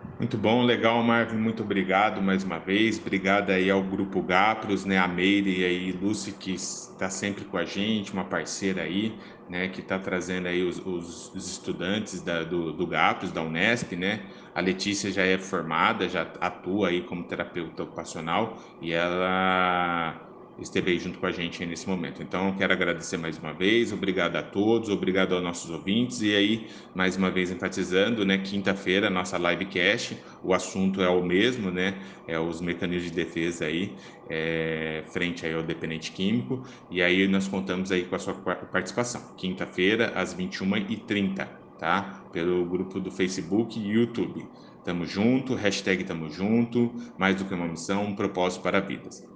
Muito 0.03 0.37
bom, 0.37 0.61
legal, 0.63 1.01
Marvin, 1.03 1.37
muito 1.37 1.63
obrigado 1.63 2.21
mais 2.21 2.43
uma 2.43 2.59
vez. 2.59 2.99
Obrigado 2.99 3.49
aí 3.49 3.69
ao 3.69 3.83
Grupo 3.83 4.21
Gapros, 4.23 4.85
né, 4.85 4.97
a 4.97 5.07
Meire 5.07 5.59
e 5.59 5.65
aí 5.65 5.91
Lúcia, 5.91 6.31
que 6.33 6.53
está 6.53 7.09
sempre 7.09 7.45
com 7.45 7.57
a 7.57 7.65
gente, 7.65 8.13
uma 8.13 8.27
parceira 8.29 8.83
aí, 8.83 9.19
né, 9.49 9.67
que 9.69 9.79
está 9.81 9.97
trazendo 9.99 10.47
aí 10.47 10.63
os, 10.63 10.77
os, 10.79 11.33
os 11.33 11.47
estudantes 11.49 12.21
da, 12.21 12.43
do, 12.43 12.71
do 12.71 12.85
Gapros, 12.87 13.31
da 13.31 13.41
Unesp, 13.41 13.95
né. 13.95 14.29
A 14.53 14.61
Letícia 14.61 15.11
já 15.11 15.23
é 15.23 15.37
formada, 15.39 16.07
já 16.07 16.21
atua 16.39 16.89
aí 16.89 17.03
como 17.03 17.27
terapeuta 17.27 17.83
ocupacional 17.83 18.59
e 18.79 18.91
ela 18.91 20.30
esteve 20.59 20.91
aí 20.91 20.99
junto 20.99 21.19
com 21.19 21.25
a 21.25 21.31
gente 21.31 21.65
nesse 21.65 21.87
momento. 21.87 22.21
Então, 22.21 22.55
quero 22.55 22.73
agradecer 22.73 23.17
mais 23.17 23.37
uma 23.37 23.53
vez, 23.53 23.91
obrigado 23.91 24.35
a 24.35 24.43
todos, 24.43 24.89
obrigado 24.89 25.33
aos 25.33 25.43
nossos 25.43 25.69
ouvintes, 25.69 26.21
e 26.21 26.35
aí, 26.35 26.67
mais 26.93 27.17
uma 27.17 27.31
vez 27.31 27.51
enfatizando, 27.51 28.25
né, 28.25 28.37
quinta-feira, 28.37 29.09
nossa 29.09 29.37
livecast, 29.37 30.17
o 30.43 30.53
assunto 30.53 31.01
é 31.01 31.09
o 31.09 31.23
mesmo, 31.23 31.71
né, 31.71 31.99
é 32.27 32.39
os 32.39 32.61
mecanismos 32.61 33.09
de 33.09 33.15
defesa 33.15 33.65
aí, 33.65 33.95
é, 34.29 35.03
frente 35.11 35.45
aí 35.45 35.53
ao 35.53 35.63
dependente 35.63 36.11
químico, 36.11 36.63
e 36.89 37.01
aí 37.01 37.27
nós 37.27 37.47
contamos 37.47 37.91
aí 37.91 38.05
com 38.05 38.15
a 38.15 38.19
sua 38.19 38.33
participação, 38.33 39.33
quinta-feira, 39.35 40.11
às 40.15 40.33
21h30, 40.35 41.47
tá, 41.79 42.23
pelo 42.31 42.63
grupo 42.65 42.99
do 42.99 43.09
Facebook 43.09 43.79
e 43.79 43.87
YouTube. 43.87 44.47
Tamo 44.83 45.05
junto, 45.05 45.53
hashtag 45.53 46.03
tamo 46.03 46.29
junto, 46.29 46.91
mais 47.17 47.35
do 47.35 47.45
que 47.45 47.53
uma 47.53 47.67
missão, 47.67 48.03
um 48.03 48.15
propósito 48.15 48.63
para 48.63 48.79
vidas. 48.79 49.30